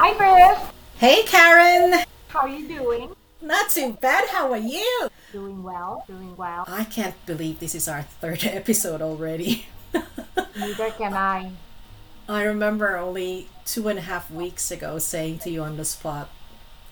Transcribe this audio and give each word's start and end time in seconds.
Hi, 0.00 0.14
Kris. 0.14 0.70
Hey, 0.98 1.24
Karen. 1.24 2.04
How 2.28 2.42
are 2.42 2.48
you 2.48 2.68
doing? 2.68 3.16
Not 3.42 3.68
too 3.70 3.94
bad. 4.00 4.28
How 4.28 4.52
are 4.52 4.56
you? 4.56 5.08
Doing 5.32 5.64
well. 5.64 6.04
Doing 6.06 6.36
well. 6.36 6.64
I 6.68 6.84
can't 6.84 7.16
believe 7.26 7.58
this 7.58 7.74
is 7.74 7.88
our 7.88 8.02
third 8.02 8.44
episode 8.44 9.02
already. 9.02 9.66
Neither 10.56 10.92
can 10.92 11.14
I. 11.14 11.50
I 12.28 12.44
remember 12.44 12.96
only 12.96 13.48
two 13.64 13.88
and 13.88 13.98
a 13.98 14.02
half 14.02 14.30
weeks 14.30 14.70
ago 14.70 15.00
saying 15.00 15.40
to 15.40 15.50
you 15.50 15.64
on 15.64 15.76
the 15.76 15.84
spot, 15.84 16.30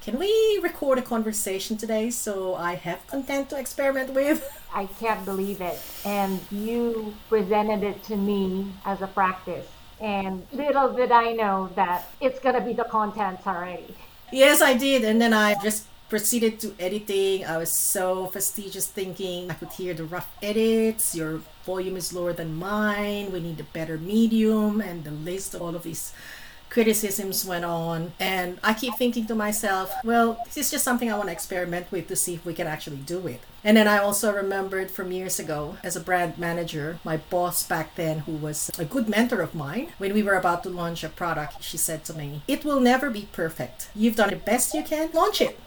can 0.00 0.18
we 0.18 0.58
record 0.60 0.98
a 0.98 1.02
conversation 1.02 1.76
today 1.76 2.10
so 2.10 2.56
I 2.56 2.74
have 2.74 3.06
content 3.06 3.50
to 3.50 3.56
experiment 3.56 4.14
with? 4.14 4.42
I 4.74 4.86
can't 4.86 5.24
believe 5.24 5.60
it. 5.60 5.78
And 6.04 6.40
you 6.50 7.14
presented 7.28 7.84
it 7.84 8.02
to 8.04 8.16
me 8.16 8.72
as 8.84 9.00
a 9.00 9.06
practice. 9.06 9.68
And 10.00 10.46
little 10.52 10.92
did 10.92 11.10
I 11.10 11.32
know 11.32 11.70
that 11.74 12.10
it's 12.20 12.38
going 12.40 12.54
to 12.54 12.60
be 12.60 12.72
the 12.72 12.84
contents 12.84 13.46
already. 13.46 13.94
Yes, 14.32 14.60
I 14.60 14.74
did. 14.74 15.04
And 15.04 15.20
then 15.20 15.32
I 15.32 15.54
just 15.62 15.86
proceeded 16.08 16.60
to 16.60 16.74
editing. 16.78 17.44
I 17.44 17.56
was 17.56 17.76
so 17.76 18.26
fastidious 18.26 18.86
thinking 18.86 19.50
I 19.50 19.54
could 19.54 19.72
hear 19.72 19.94
the 19.94 20.04
rough 20.04 20.30
edits. 20.42 21.14
Your 21.14 21.40
volume 21.64 21.96
is 21.96 22.12
lower 22.12 22.32
than 22.32 22.56
mine. 22.56 23.32
We 23.32 23.40
need 23.40 23.58
a 23.60 23.64
better 23.64 23.98
medium. 23.98 24.80
And 24.80 25.04
the 25.04 25.10
list 25.10 25.54
of 25.54 25.62
all 25.62 25.74
of 25.74 25.82
these 25.82 26.12
criticisms 26.68 27.44
went 27.44 27.64
on. 27.64 28.12
And 28.20 28.58
I 28.62 28.74
keep 28.74 28.94
thinking 28.94 29.26
to 29.26 29.34
myself, 29.34 29.92
well, 30.04 30.38
this 30.46 30.56
is 30.56 30.70
just 30.70 30.84
something 30.84 31.10
I 31.10 31.16
want 31.16 31.28
to 31.28 31.32
experiment 31.32 31.90
with 31.90 32.08
to 32.08 32.16
see 32.16 32.34
if 32.34 32.44
we 32.44 32.54
can 32.54 32.66
actually 32.66 32.98
do 32.98 33.26
it. 33.26 33.40
And 33.64 33.76
then 33.76 33.88
I 33.88 33.98
also 33.98 34.32
remembered 34.32 34.90
from 34.90 35.10
years 35.10 35.38
ago, 35.40 35.76
as 35.82 35.96
a 35.96 36.00
brand 36.00 36.38
manager, 36.38 37.00
my 37.02 37.16
boss 37.16 37.66
back 37.66 37.96
then, 37.96 38.20
who 38.20 38.32
was 38.32 38.70
a 38.78 38.84
good 38.84 39.08
mentor 39.08 39.40
of 39.40 39.54
mine, 39.54 39.88
when 39.98 40.14
we 40.14 40.22
were 40.22 40.36
about 40.36 40.62
to 40.62 40.70
launch 40.70 41.02
a 41.02 41.08
product, 41.08 41.62
she 41.62 41.76
said 41.76 42.04
to 42.04 42.14
me, 42.14 42.42
It 42.46 42.64
will 42.64 42.80
never 42.80 43.10
be 43.10 43.28
perfect. 43.32 43.88
You've 43.94 44.16
done 44.16 44.30
the 44.30 44.36
best 44.36 44.74
you 44.74 44.82
can, 44.82 45.10
launch 45.12 45.40
it. 45.40 45.58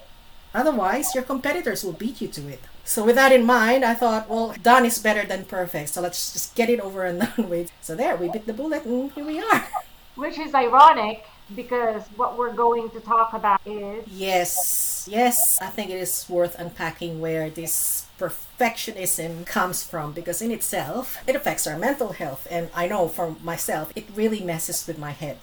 Otherwise, 0.54 1.14
your 1.14 1.24
competitors 1.24 1.84
will 1.84 1.94
beat 1.94 2.22
you 2.22 2.28
to 2.30 2.48
it. 2.48 2.62
So 2.84 3.04
with 3.04 3.16
that 3.16 3.32
in 3.32 3.46
mind, 3.46 3.86
I 3.86 3.94
thought, 3.94 4.30
well, 4.30 4.56
done 4.64 4.84
is 4.86 4.98
better 4.98 5.24
than 5.24 5.46
perfect. 5.46 5.90
So 5.90 6.02
let's 6.02 6.34
just 6.34 6.56
get 6.56 6.70
it 6.70 6.80
over 6.80 7.06
and 7.06 7.20
done 7.36 7.50
with. 7.50 7.72
So 7.82 7.96
there, 7.96 8.16
we 8.16 8.30
bit 8.30 8.48
the 8.48 8.54
bullet 8.54 8.86
and 8.86 9.12
here 9.12 9.26
we 9.26 9.40
are. 9.40 9.68
Which 10.20 10.38
is 10.38 10.54
ironic 10.54 11.24
because 11.56 12.04
what 12.18 12.38
we're 12.38 12.52
going 12.52 12.90
to 12.90 13.00
talk 13.00 13.32
about 13.32 13.62
is 13.66 14.04
Yes, 14.12 15.08
yes, 15.10 15.40
I 15.62 15.68
think 15.68 15.90
it 15.90 15.98
is 15.98 16.26
worth 16.28 16.60
unpacking 16.60 17.22
where 17.22 17.50
this 17.50 18.06
perfectionism 18.20 19.46
comes 19.46 19.82
from 19.82 20.12
because 20.12 20.42
in 20.42 20.52
itself 20.52 21.18
it 21.26 21.38
affects 21.38 21.66
our 21.66 21.78
mental 21.78 22.12
health 22.12 22.50
and 22.52 22.70
I 22.76 22.86
know 22.90 23.08
for 23.08 23.38
myself 23.42 23.94
it 23.96 24.08
really 24.14 24.42
messes 24.42 24.86
with 24.86 24.98
my 24.98 25.12
head. 25.12 25.38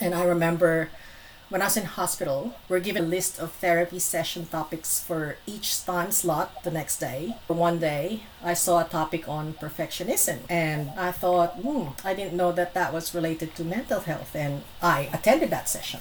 And 0.00 0.14
I 0.14 0.24
remember 0.24 0.88
when 1.50 1.60
I 1.60 1.66
was 1.66 1.76
in 1.76 1.84
hospital, 1.84 2.54
we're 2.68 2.80
given 2.80 3.04
a 3.04 3.06
list 3.06 3.38
of 3.38 3.52
therapy 3.52 3.98
session 3.98 4.46
topics 4.46 5.00
for 5.00 5.36
each 5.46 5.84
time 5.84 6.10
slot 6.10 6.62
the 6.64 6.70
next 6.70 6.98
day. 6.98 7.36
One 7.48 7.78
day, 7.78 8.22
I 8.42 8.54
saw 8.54 8.80
a 8.80 8.88
topic 8.88 9.28
on 9.28 9.54
perfectionism, 9.54 10.38
and 10.48 10.90
I 10.96 11.12
thought, 11.12 11.56
hmm, 11.56 11.88
I 12.02 12.14
didn't 12.14 12.34
know 12.36 12.52
that 12.52 12.74
that 12.74 12.92
was 12.92 13.14
related 13.14 13.54
to 13.56 13.64
mental 13.64 14.00
health, 14.00 14.34
and 14.34 14.62
I 14.82 15.10
attended 15.12 15.50
that 15.50 15.68
session. 15.68 16.00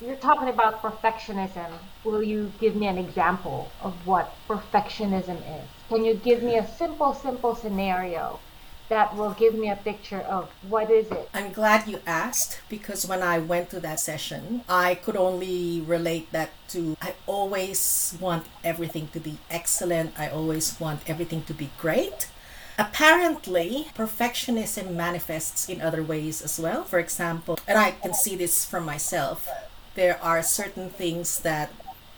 you're 0.00 0.16
talking 0.16 0.48
about 0.48 0.82
perfectionism. 0.82 1.70
Will 2.04 2.22
you 2.22 2.52
give 2.60 2.76
me 2.76 2.86
an 2.86 2.98
example 2.98 3.70
of 3.82 3.94
what 4.06 4.34
perfectionism 4.48 5.38
is? 5.38 5.66
Can 5.88 6.04
you 6.04 6.14
give 6.14 6.42
me 6.42 6.56
a 6.56 6.66
simple, 6.66 7.14
simple 7.14 7.54
scenario 7.54 8.38
that 8.88 9.16
will 9.16 9.32
give 9.32 9.54
me 9.54 9.70
a 9.70 9.76
picture 9.76 10.20
of 10.20 10.50
what 10.68 10.90
is 10.90 11.10
it? 11.10 11.28
I'm 11.32 11.52
glad 11.52 11.88
you 11.88 12.00
asked 12.06 12.60
because 12.68 13.06
when 13.06 13.22
I 13.22 13.38
went 13.38 13.70
to 13.70 13.80
that 13.80 14.00
session, 14.00 14.62
I 14.68 14.96
could 14.96 15.16
only 15.16 15.80
relate 15.80 16.30
that 16.32 16.50
to 16.68 16.96
I 17.00 17.14
always 17.26 18.16
want 18.20 18.46
everything 18.62 19.08
to 19.12 19.20
be 19.20 19.38
excellent. 19.50 20.18
I 20.18 20.28
always 20.28 20.78
want 20.78 21.00
everything 21.08 21.42
to 21.44 21.54
be 21.54 21.70
great. 21.78 22.28
Apparently, 22.76 23.86
perfectionism 23.94 24.94
manifests 24.94 25.68
in 25.68 25.80
other 25.80 26.02
ways 26.02 26.42
as 26.42 26.58
well. 26.58 26.82
For 26.82 26.98
example, 26.98 27.58
and 27.68 27.78
I 27.78 27.92
can 27.92 28.14
see 28.14 28.34
this 28.34 28.64
from 28.64 28.84
myself, 28.84 29.48
there 29.94 30.18
are 30.20 30.42
certain 30.42 30.90
things 30.90 31.38
that 31.40 31.70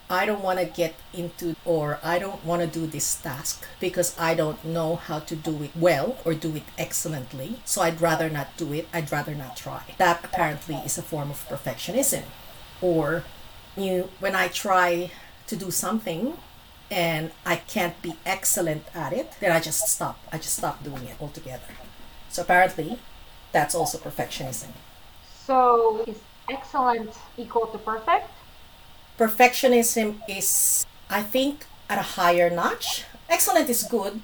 I 0.09 0.25
don't 0.25 0.43
want 0.43 0.59
to 0.61 0.65
get 0.65 0.95
into 1.13 1.57
or 1.65 1.99
I 2.03 2.19
don't 2.19 2.45
want 2.45 2.63
to 2.63 2.69
do 2.69 2.87
this 2.87 3.17
task 3.17 3.67
because 3.81 4.17
I 4.19 4.35
don't 4.35 4.65
know 4.65 4.97
how 4.97 5.19
to 5.21 5.35
do 5.35 5.63
it 5.63 5.73
well 5.75 6.17
or 6.25 6.35
do 6.35 6.55
it 6.55 6.63
excellently. 6.79 7.61
So 7.65 7.83
I'd 7.83 8.01
rather 8.01 8.31
not 8.31 8.57
do 8.57 8.73
it. 8.73 8.89
I'd 8.93 9.11
rather 9.11 9.35
not 9.35 9.57
try. 9.57 9.83
That 9.99 10.25
apparently 10.25 10.77
is 10.77 10.97
a 10.97 11.03
form 11.03 11.31
of 11.31 11.49
perfectionism. 11.49 12.23
Or 12.81 13.25
you 13.77 14.11
when 14.21 14.37
I 14.37 14.49
try 14.49 15.11
to 15.49 15.57
do 15.57 15.71
something 15.71 16.37
and 16.91 17.33
I 17.45 17.57
can't 17.57 18.01
be 18.01 18.15
excellent 18.25 18.85
at 18.95 19.13
it, 19.13 19.33
then 19.41 19.51
I 19.51 19.61
just 19.61 19.89
stop. 19.89 20.19
I 20.33 20.39
just 20.39 20.57
stop 20.57 20.85
doing 20.85 21.05
it 21.05 21.17
altogether. 21.21 21.75
So 22.29 22.43
apparently 22.43 23.01
that's 23.53 23.75
also 23.75 23.99
perfectionism. 23.99 24.69
So, 25.47 26.05
is 26.07 26.19
excellent 26.51 27.11
equal 27.37 27.67
to 27.69 27.79
perfect? 27.79 28.31
Perfectionism 29.19 30.21
is 30.29 30.85
i 31.09 31.23
think 31.23 31.65
at 31.89 31.99
a 31.99 32.17
higher 32.19 32.51
notch. 32.51 33.05
Excellent 33.29 33.71
is 33.71 33.83
good 33.85 34.21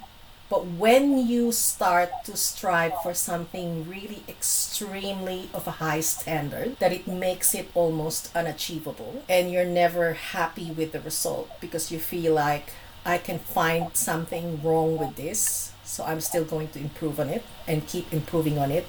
but 0.53 0.67
when 0.67 1.17
you 1.27 1.51
start 1.51 2.11
to 2.25 2.37
strive 2.37 2.93
for 3.03 3.15
something 3.15 3.89
really 3.89 4.23
extremely 4.29 5.49
of 5.55 5.67
a 5.67 5.79
high 5.81 6.01
standard 6.01 6.79
that 6.79 6.93
it 6.93 7.07
makes 7.09 7.55
it 7.55 7.71
almost 7.75 8.31
unachievable 8.37 9.25
and 9.31 9.51
you're 9.51 9.65
never 9.65 10.13
happy 10.13 10.71
with 10.71 10.93
the 10.93 11.01
result 11.01 11.49
because 11.59 11.91
you 11.91 11.99
feel 11.99 12.35
like 12.35 12.73
i 13.07 13.17
can 13.17 13.39
find 13.39 13.97
something 13.97 14.63
wrong 14.63 14.99
with 14.99 15.17
this 15.17 15.73
so 15.85 16.05
i'm 16.05 16.21
still 16.21 16.45
going 16.45 16.69
to 16.69 16.79
improve 16.79 17.19
on 17.19 17.31
it 17.31 17.45
and 17.67 17.89
keep 17.89 18.13
improving 18.13 18.59
on 18.59 18.71
it 18.71 18.87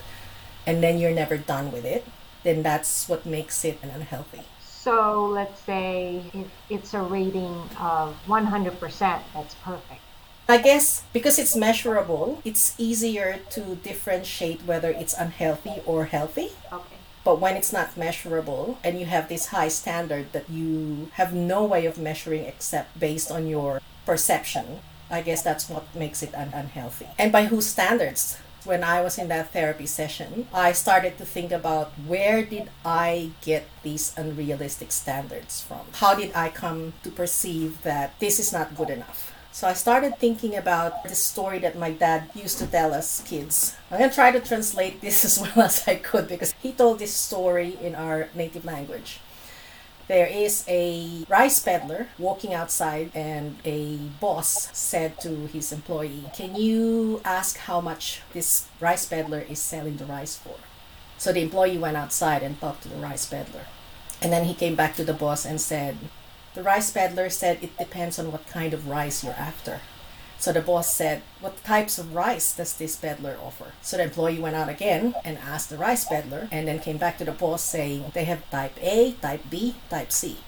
and 0.68 0.84
then 0.84 1.00
you're 1.00 1.16
never 1.16 1.38
done 1.38 1.72
with 1.72 1.86
it 1.86 2.06
then 2.44 2.62
that's 2.62 3.08
what 3.08 3.26
makes 3.26 3.64
it 3.64 3.80
unhealthy 3.82 4.44
So 4.84 5.28
let's 5.28 5.62
say 5.62 6.22
if 6.34 6.48
it's 6.70 6.94
a 6.94 7.00
rating 7.00 7.56
of 7.80 8.18
100%, 8.28 9.22
that's 9.34 9.56
perfect. 9.64 10.02
I 10.50 10.58
guess 10.58 11.04
because 11.14 11.40
it's 11.40 11.56
measurable, 11.56 12.42
it's 12.44 12.76
easier 12.78 13.40
to 13.52 13.76
differentiate 13.78 14.64
whether 14.66 14.90
it's 14.90 15.14
unhealthy 15.14 15.82
or 15.86 16.06
healthy. 16.06 16.50
Okay. 16.74 16.98
But 17.24 17.40
when 17.40 17.56
it's 17.56 17.72
not 17.72 17.96
measurable 17.96 18.78
and 18.84 19.00
you 19.00 19.06
have 19.06 19.30
this 19.30 19.48
high 19.48 19.70
standard 19.70 20.34
that 20.34 20.50
you 20.50 21.08
have 21.14 21.34
no 21.34 21.64
way 21.64 21.86
of 21.86 21.98
measuring 21.98 22.44
except 22.44 23.00
based 23.00 23.32
on 23.32 23.48
your 23.48 23.80
perception, 24.06 24.82
I 25.10 25.22
guess 25.22 25.42
that's 25.42 25.70
what 25.70 25.96
makes 25.96 26.22
it 26.22 26.36
un- 26.36 26.52
unhealthy. 26.54 27.08
And 27.18 27.32
by 27.32 27.46
whose 27.46 27.68
standards? 27.68 28.38
When 28.66 28.84
I 28.84 29.02
was 29.02 29.18
in 29.18 29.28
that 29.28 29.52
therapy 29.52 29.86
session, 29.86 30.48
I 30.54 30.72
started 30.72 31.18
to 31.18 31.26
think 31.26 31.52
about 31.52 31.92
where 32.08 32.46
did 32.46 32.70
I 32.86 33.32
get 33.42 33.68
these 33.84 34.14
unrealistic 34.16 34.94
standards 34.94 35.62
from? 35.62 35.82
How 36.00 36.16
did 36.16 36.32
I 36.34 36.48
come 36.48 36.94
to 37.04 37.12
perceive 37.12 37.82
that 37.84 38.18
this 38.20 38.40
is 38.40 38.54
not 38.54 38.78
good 38.78 38.90
enough? 38.90 39.34
So 39.52 39.68
I 39.68 39.74
started 39.74 40.18
thinking 40.18 40.56
about 40.56 41.04
the 41.04 41.14
story 41.14 41.60
that 41.60 41.78
my 41.78 41.92
dad 41.92 42.32
used 42.34 42.58
to 42.60 42.66
tell 42.66 42.94
us 42.94 43.22
kids. 43.22 43.76
I'm 43.92 44.00
going 44.00 44.10
to 44.10 44.16
try 44.16 44.32
to 44.32 44.40
translate 44.40 45.02
this 45.02 45.26
as 45.30 45.40
well 45.40 45.68
as 45.68 45.86
I 45.86 45.96
could 45.96 46.30
because 46.30 46.56
he 46.64 46.72
told 46.72 47.00
this 47.00 47.14
story 47.14 47.78
in 47.82 47.96
our 47.96 48.30
native 48.34 48.66
language. 48.66 49.20
There 50.08 50.28
is 50.28 50.66
a 50.68 51.26
rice 51.30 51.60
peddler 51.60 52.08
walking 52.18 52.54
outside, 52.54 53.12
and 53.16 53.58
a 53.64 53.96
boss 54.20 54.70
said 54.78 55.20
to 55.22 55.48
his 55.48 55.72
employee, 55.72 56.26
Can 56.36 56.56
you 56.56 57.22
ask 57.24 57.58
how 57.58 57.80
much 57.80 58.22
this 58.34 58.68
rice 58.82 59.06
peddler 59.06 59.40
is 59.40 59.60
selling 59.60 59.98
the 59.98 60.06
rice 60.06 60.36
for? 60.36 60.56
So 61.18 61.32
the 61.32 61.42
employee 61.42 61.78
went 61.78 61.96
outside 61.96 62.44
and 62.44 62.60
talked 62.60 62.84
to 62.84 62.90
the 62.90 62.98
rice 62.98 63.26
peddler. 63.26 63.66
And 64.22 64.32
then 64.32 64.44
he 64.46 64.54
came 64.54 64.76
back 64.76 64.96
to 64.96 65.06
the 65.06 65.14
boss 65.14 65.46
and 65.46 65.60
said, 65.62 65.98
The 66.54 66.64
rice 66.64 66.92
peddler 66.92 67.30
said 67.30 67.60
it 67.62 67.78
depends 67.78 68.20
on 68.20 68.32
what 68.32 68.46
kind 68.48 68.74
of 68.74 68.90
rice 68.90 69.24
you're 69.24 69.34
after. 69.34 69.80
So 70.44 70.52
the 70.52 70.60
boss 70.60 70.94
said, 70.94 71.22
What 71.40 71.64
types 71.64 71.98
of 71.98 72.14
rice 72.14 72.52
does 72.52 72.74
this 72.74 72.98
peddler 72.98 73.38
offer? 73.42 73.72
So 73.82 73.96
the 73.96 74.04
employee 74.04 74.40
went 74.40 74.58
out 74.58 74.68
again 74.68 75.16
and 75.24 75.38
asked 75.38 75.70
the 75.70 75.78
rice 75.78 76.04
peddler 76.04 76.50
and 76.52 76.68
then 76.68 76.80
came 76.80 76.98
back 76.98 77.18
to 77.20 77.24
the 77.24 77.32
boss 77.32 77.64
saying, 77.64 78.12
They 78.14 78.26
have 78.26 78.44
type 78.52 78.76
A, 78.82 79.14
type 79.22 79.50
B, 79.50 79.76
type 79.90 80.12
C. 80.12 80.40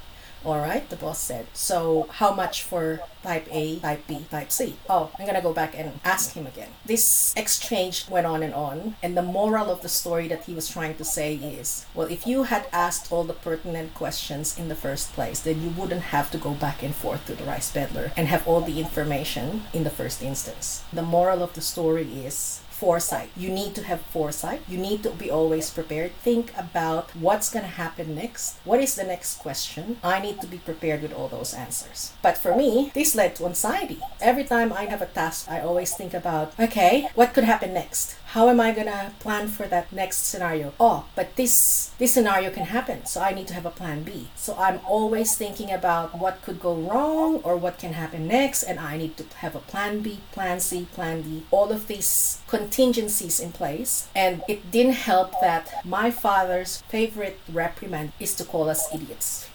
All 0.46 0.60
right, 0.60 0.88
the 0.90 0.96
boss 0.96 1.18
said. 1.18 1.48
So, 1.54 2.08
how 2.12 2.32
much 2.32 2.62
for 2.62 3.02
type 3.24 3.48
A, 3.52 3.80
type 3.80 4.06
B, 4.06 4.26
type 4.30 4.52
C? 4.52 4.76
Oh, 4.88 5.10
I'm 5.18 5.26
gonna 5.26 5.42
go 5.42 5.54
back 5.54 5.74
and 5.76 6.00
ask 6.06 6.34
him 6.34 6.46
again. 6.46 6.70
This 6.86 7.34
exchange 7.36 8.08
went 8.08 8.28
on 8.28 8.44
and 8.44 8.54
on, 8.54 8.96
and 9.02 9.18
the 9.18 9.24
moral 9.24 9.72
of 9.72 9.82
the 9.82 9.90
story 9.90 10.28
that 10.28 10.44
he 10.44 10.54
was 10.54 10.70
trying 10.70 10.98
to 10.98 11.04
say 11.04 11.34
is 11.34 11.88
well, 11.96 12.06
if 12.12 12.28
you 12.28 12.44
had 12.44 12.68
asked 12.72 13.12
all 13.12 13.24
the 13.24 13.34
pertinent 13.34 13.96
questions 13.96 14.56
in 14.56 14.70
the 14.70 14.76
first 14.76 15.14
place, 15.14 15.40
then 15.40 15.64
you 15.64 15.70
wouldn't 15.70 16.14
have 16.14 16.30
to 16.30 16.38
go 16.38 16.52
back 16.52 16.84
and 16.84 16.94
forth 16.94 17.26
to 17.26 17.34
the 17.34 17.44
rice 17.44 17.72
peddler 17.72 18.12
and 18.16 18.28
have 18.28 18.48
all 18.48 18.62
the 18.62 18.80
information 18.80 19.64
in 19.74 19.84
the 19.84 19.90
first 19.90 20.22
instance. 20.22 20.84
The 20.94 21.02
moral 21.02 21.42
of 21.42 21.54
the 21.54 21.62
story 21.62 22.06
is 22.24 22.62
foresight. 22.76 23.30
You 23.38 23.50
need 23.50 23.74
to 23.76 23.84
have 23.84 24.02
foresight. 24.02 24.62
You 24.68 24.78
need 24.78 25.02
to 25.04 25.12
be 25.12 25.32
always 25.32 25.70
prepared. 25.70 26.12
Think 26.20 26.52
about 26.58 27.16
what's 27.16 27.50
going 27.50 27.64
to 27.64 27.72
happen 27.72 28.16
next. 28.16 28.58
What 28.66 28.82
is 28.82 28.96
the 28.96 29.04
next 29.04 29.40
question? 29.40 29.98
I 30.04 30.20
need 30.20 30.42
to 30.42 30.48
be 30.48 30.58
prepared 30.58 31.02
with 31.02 31.14
all 31.14 31.30
those 31.30 31.54
answers. 31.54 32.12
But 32.22 32.38
for 32.38 32.56
me, 32.56 32.92
this 32.94 33.16
led 33.16 33.36
to 33.38 33.46
anxiety. 33.46 34.00
Every 34.20 34.44
time 34.44 34.74
I 34.74 34.86
have 34.86 35.02
a 35.02 35.06
task, 35.08 35.48
I 35.50 35.62
always 35.62 35.96
think 35.96 36.14
about, 36.14 36.54
okay, 36.60 37.08
what 37.16 37.34
could 37.34 37.46
happen 37.46 37.74
next? 37.74 38.18
How 38.36 38.50
am 38.50 38.60
I 38.60 38.74
to 38.74 39.14
plan 39.22 39.48
for 39.48 39.66
that 39.68 39.94
next 39.94 40.26
scenario? 40.26 40.74
Oh, 40.78 41.06
but 41.16 41.38
this 41.38 41.56
this 42.00 42.16
scenario 42.16 42.52
can 42.52 42.66
happen. 42.66 43.06
So 43.06 43.22
I 43.22 43.32
need 43.32 43.48
to 43.48 43.54
have 43.54 43.66
a 43.66 43.70
plan 43.70 44.04
B. 44.04 44.28
So 44.36 44.58
I'm 44.60 44.82
always 44.86 45.38
thinking 45.38 45.72
about 45.72 46.20
what 46.20 46.42
could 46.42 46.60
go 46.60 46.76
wrong 46.76 47.40
or 47.44 47.56
what 47.56 47.80
can 47.80 47.94
happen 47.94 48.28
next 48.28 48.64
and 48.64 48.78
I 48.78 48.98
need 48.98 49.16
to 49.16 49.24
have 49.38 49.56
a 49.56 49.64
plan 49.72 50.02
B, 50.02 50.20
plan 50.34 50.60
C, 50.60 50.86
plan 50.92 51.22
D. 51.22 51.46
All 51.50 51.72
of 51.72 51.88
these 51.88 52.42
contingencies 52.46 53.40
in 53.40 53.54
place. 53.54 54.10
And 54.14 54.44
it 54.50 54.70
didn't 54.70 55.00
help 55.08 55.32
that 55.40 55.72
my 55.86 56.12
father's 56.12 56.84
favorite 56.90 57.40
reprimand 57.48 58.12
is 58.20 58.36
to 58.36 58.44
call 58.44 58.68
us 58.70 58.94
idiots. 58.94 59.48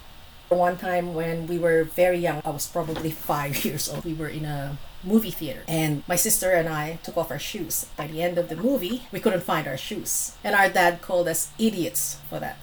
One 0.51 0.75
time 0.75 1.13
when 1.13 1.47
we 1.47 1.57
were 1.57 1.85
very 1.85 2.17
young, 2.17 2.41
I 2.43 2.49
was 2.49 2.67
probably 2.67 3.09
five 3.09 3.63
years 3.65 3.87
old, 3.87 4.03
we 4.03 4.13
were 4.13 4.27
in 4.27 4.43
a 4.43 4.77
movie 5.01 5.31
theater 5.31 5.63
and 5.65 6.03
my 6.09 6.17
sister 6.17 6.51
and 6.51 6.67
I 6.67 6.99
took 7.03 7.15
off 7.15 7.31
our 7.31 7.39
shoes. 7.39 7.87
By 7.95 8.07
the 8.07 8.21
end 8.21 8.37
of 8.37 8.49
the 8.49 8.57
movie, 8.57 9.03
we 9.13 9.21
couldn't 9.21 9.43
find 9.43 9.65
our 9.65 9.77
shoes. 9.77 10.35
And 10.43 10.53
our 10.53 10.67
dad 10.67 11.01
called 11.01 11.29
us 11.29 11.51
idiots 11.57 12.19
for 12.29 12.41
that. 12.41 12.57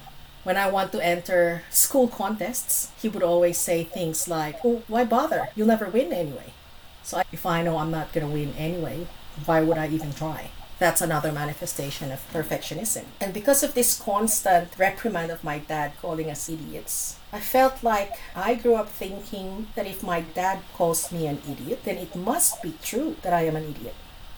When 0.45 0.59
I 0.59 0.71
want 0.71 0.93
to 0.93 1.05
enter 1.05 1.63
school 1.71 2.09
contests, 2.09 2.93
he 3.01 3.09
would 3.09 3.23
always 3.23 3.57
say 3.57 3.85
things 3.85 4.29
like, 4.29 4.57
oh, 4.65 4.83
why 4.87 5.05
bother? 5.05 5.49
You'll 5.57 5.67
never 5.67 5.89
win 5.89 6.13
anyway. 6.13 6.53
So 7.03 7.23
if 7.33 7.47
I 7.47 7.63
know 7.63 7.79
I'm 7.79 7.91
not 7.91 8.13
going 8.13 8.27
to 8.27 8.33
win 8.33 8.53
anyway, 8.59 9.07
why 9.47 9.63
would 9.63 9.79
I 9.79 9.89
even 9.89 10.13
try? 10.13 10.51
That's 10.79 11.01
another 11.01 11.33
manifestation 11.33 12.13
of 12.13 12.33
perfectionism. 12.33 13.05
And 13.21 13.35
because 13.35 13.65
of 13.65 13.75
this 13.75 13.99
constant 13.99 14.69
reprimand 14.79 15.33
of 15.33 15.43
my 15.43 15.59
dad 15.59 15.93
calling 16.01 16.31
us 16.31 16.49
idiots, 16.49 17.19
I 17.33 17.41
felt 17.41 17.83
like 17.83 18.13
I 18.37 18.55
grew 18.55 18.77
up 18.77 18.89
thinking 18.89 19.67
that 19.75 19.89
if 19.89 20.05
my 20.05 20.21
dad 20.21 20.61
calls 20.75 21.11
me 21.11 21.27
an 21.27 21.43
idiot, 21.51 21.81
then 21.85 21.99
it 21.99 22.15
must 22.15 22.63
be 22.63 22.75
true 22.81 23.17
that 23.23 23.33
I 23.33 23.43
am 23.43 23.57
an 23.57 23.65
idiot. 23.65 23.95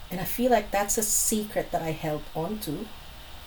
And 0.09 0.19
I 0.19 0.25
feel 0.25 0.49
like 0.49 0.71
that's 0.71 0.97
a 0.97 1.03
secret 1.03 1.71
that 1.71 1.83
I 1.83 1.91
held 1.91 2.23
on 2.35 2.57
to. 2.59 2.87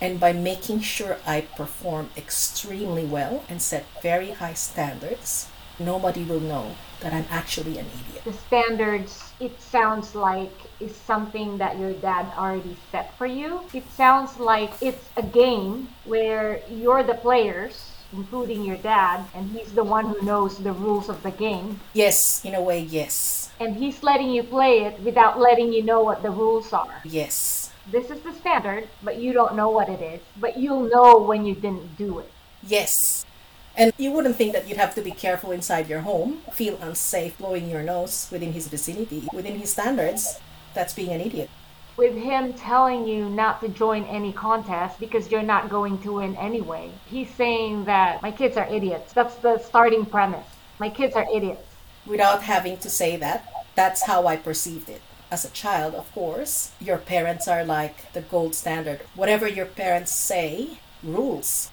And 0.01 0.21
by 0.21 0.33
making 0.33 0.81
sure 0.81 1.19
I 1.27 1.41
perform 1.43 2.11
extremely 2.17 3.05
well 3.05 3.45
and 3.49 3.61
set 3.61 3.87
very 4.03 4.31
high 4.31 4.55
standards, 4.55 5.49
nobody 5.79 6.25
will 6.25 6.41
know 6.41 6.75
that 7.01 7.13
I'm 7.13 7.27
actually 7.31 7.79
an 7.79 7.87
idiot. 7.87 8.25
The 8.25 8.33
standards, 8.33 9.33
it 9.41 9.61
sounds 9.61 10.15
like, 10.15 10.53
is 10.81 10.95
something 10.95 11.59
that 11.59 11.79
your 11.79 11.93
dad 11.95 12.27
already 12.37 12.77
set 12.91 13.17
for 13.19 13.27
you. 13.27 13.61
It 13.73 13.85
sounds 13.91 14.39
like 14.39 14.73
it's 14.81 15.09
a 15.17 15.23
game 15.23 15.89
where 16.05 16.61
you're 16.71 17.03
the 17.03 17.15
players 17.15 17.91
including 18.15 18.65
your 18.65 18.77
dad, 18.77 19.25
and 19.35 19.51
he's 19.51 19.73
the 19.73 19.83
one 19.83 20.07
who 20.07 20.21
knows 20.23 20.59
the 20.59 20.73
rules 20.73 21.09
of 21.09 21.23
the 21.23 21.31
game. 21.31 21.81
Yes, 21.93 22.45
in 22.45 22.55
a 22.55 22.63
way, 22.63 22.81
yes. 22.81 23.51
And 23.61 23.77
he's 23.77 24.03
letting 24.03 24.31
you 24.31 24.43
play 24.43 24.85
it 24.85 25.01
without 25.01 25.39
letting 25.39 25.73
you 25.73 25.83
know 25.83 26.03
what 26.03 26.23
the 26.23 26.31
rules 26.31 26.73
are. 26.73 27.01
Yes. 27.05 27.73
This 27.91 28.11
is 28.11 28.21
the 28.21 28.33
standard, 28.33 28.89
but 29.03 29.19
you 29.19 29.33
don't 29.33 29.55
know 29.55 29.69
what 29.69 29.89
it 29.89 30.01
is. 30.01 30.21
But 30.41 30.57
you'll 30.57 30.89
know 30.89 31.19
when 31.19 31.45
you 31.45 31.55
didn't 31.55 31.97
do 31.97 32.21
it. 32.21 32.31
Yes. 32.63 33.27
And 33.77 33.93
you 33.99 34.13
wouldn't 34.13 34.37
think 34.37 34.53
that 34.53 34.69
you'd 34.69 34.79
have 34.79 34.95
to 34.95 35.03
be 35.03 35.11
careful 35.11 35.51
inside 35.51 35.89
your 35.89 36.01
home, 36.01 36.43
feel 36.53 36.79
unsafe 36.81 37.37
blowing 37.39 37.69
your 37.69 37.83
nose 37.83 38.29
within 38.31 38.53
his 38.53 38.69
vicinity, 38.69 39.29
within 39.33 39.59
his 39.59 39.71
standards. 39.71 40.39
That's 40.75 40.95
being 40.95 41.11
an 41.11 41.21
idiot 41.21 41.51
with 41.97 42.15
him 42.17 42.53
telling 42.55 43.07
you 43.07 43.29
not 43.29 43.61
to 43.61 43.69
join 43.69 44.05
any 44.05 44.33
contest 44.33 44.99
because 44.99 45.31
you're 45.31 45.43
not 45.43 45.69
going 45.69 45.99
to 45.99 46.15
win 46.15 46.37
anyway. 46.37 46.91
He's 47.07 47.31
saying 47.31 47.85
that 47.85 48.21
my 48.23 48.33
kids 48.33 48.57
are 48.57 48.67
idiots. 48.67 49.13
That's 49.13 49.37
the 49.37 49.59
starting 49.59 50.05
premise. 50.05 50.47
My 50.79 50.91
kids 50.91 51.15
are 51.15 51.27
idiots. 51.33 51.63
Without 52.07 52.43
having 52.43 52.79
to 52.79 52.91
say 52.91 53.17
that, 53.17 53.49
that's 53.75 54.05
how 54.05 54.27
I 54.27 54.37
perceived 54.37 54.89
it. 54.89 55.03
As 55.31 55.45
a 55.45 55.51
child, 55.51 55.95
of 55.95 56.11
course, 56.13 56.73
your 56.81 56.99
parents 56.99 57.49
are 57.49 57.65
like 57.65 58.13
the 58.13 58.23
gold 58.23 58.55
standard. 58.55 59.01
Whatever 59.15 59.49
your 59.49 59.67
parents 59.67 60.13
say 60.13 60.79
rules. 61.03 61.71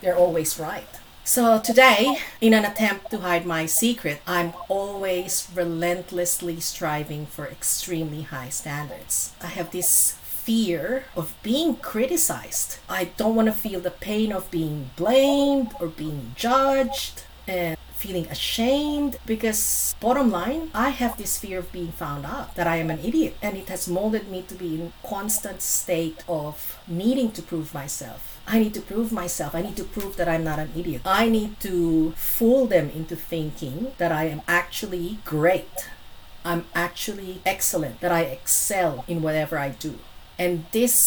They're 0.00 0.16
always 0.16 0.58
right. 0.58 0.88
So 1.24 1.60
today, 1.60 2.18
in 2.40 2.52
an 2.52 2.64
attempt 2.64 3.12
to 3.12 3.18
hide 3.18 3.46
my 3.46 3.64
secret, 3.66 4.20
I'm 4.26 4.54
always 4.68 5.48
relentlessly 5.54 6.58
striving 6.58 7.26
for 7.26 7.46
extremely 7.46 8.22
high 8.22 8.48
standards. 8.48 9.32
I 9.40 9.46
have 9.46 9.70
this 9.70 10.18
fear 10.22 11.04
of 11.14 11.32
being 11.44 11.76
criticized. 11.76 12.78
I 12.88 13.04
don't 13.16 13.36
want 13.36 13.46
to 13.46 13.52
feel 13.52 13.78
the 13.78 13.92
pain 13.92 14.32
of 14.32 14.50
being 14.50 14.90
blamed 14.96 15.70
or 15.78 15.86
being 15.86 16.32
judged 16.34 17.22
and 17.46 17.78
feeling 18.02 18.26
ashamed 18.36 19.16
because 19.26 19.94
bottom 20.00 20.28
line 20.30 20.70
i 20.74 20.88
have 21.00 21.16
this 21.16 21.38
fear 21.38 21.58
of 21.60 21.72
being 21.78 21.92
found 21.92 22.26
out 22.26 22.54
that 22.56 22.66
i 22.66 22.76
am 22.76 22.90
an 22.90 22.98
idiot 23.10 23.34
and 23.40 23.56
it 23.56 23.68
has 23.68 23.88
molded 23.98 24.26
me 24.28 24.42
to 24.42 24.54
be 24.54 24.70
in 24.76 24.92
constant 25.14 25.62
state 25.62 26.20
of 26.28 26.78
needing 26.88 27.30
to 27.30 27.42
prove 27.50 27.72
myself 27.72 28.32
I 28.46 28.58
need 28.58 28.74
to 28.74 28.80
prove 28.80 29.12
myself. 29.12 29.54
I 29.54 29.62
need 29.62 29.76
to 29.76 29.84
prove 29.84 30.16
that 30.16 30.28
I'm 30.28 30.44
not 30.44 30.58
an 30.58 30.72
idiot. 30.76 31.02
I 31.04 31.28
need 31.28 31.60
to 31.60 32.10
fool 32.16 32.66
them 32.66 32.90
into 32.90 33.14
thinking 33.14 33.92
that 33.98 34.10
I 34.10 34.24
am 34.24 34.42
actually 34.48 35.18
great. 35.24 35.88
I'm 36.44 36.66
actually 36.74 37.40
excellent, 37.46 38.00
that 38.00 38.10
I 38.10 38.22
excel 38.22 39.04
in 39.06 39.22
whatever 39.22 39.58
I 39.58 39.70
do. 39.70 39.98
And 40.38 40.66
this 40.72 41.00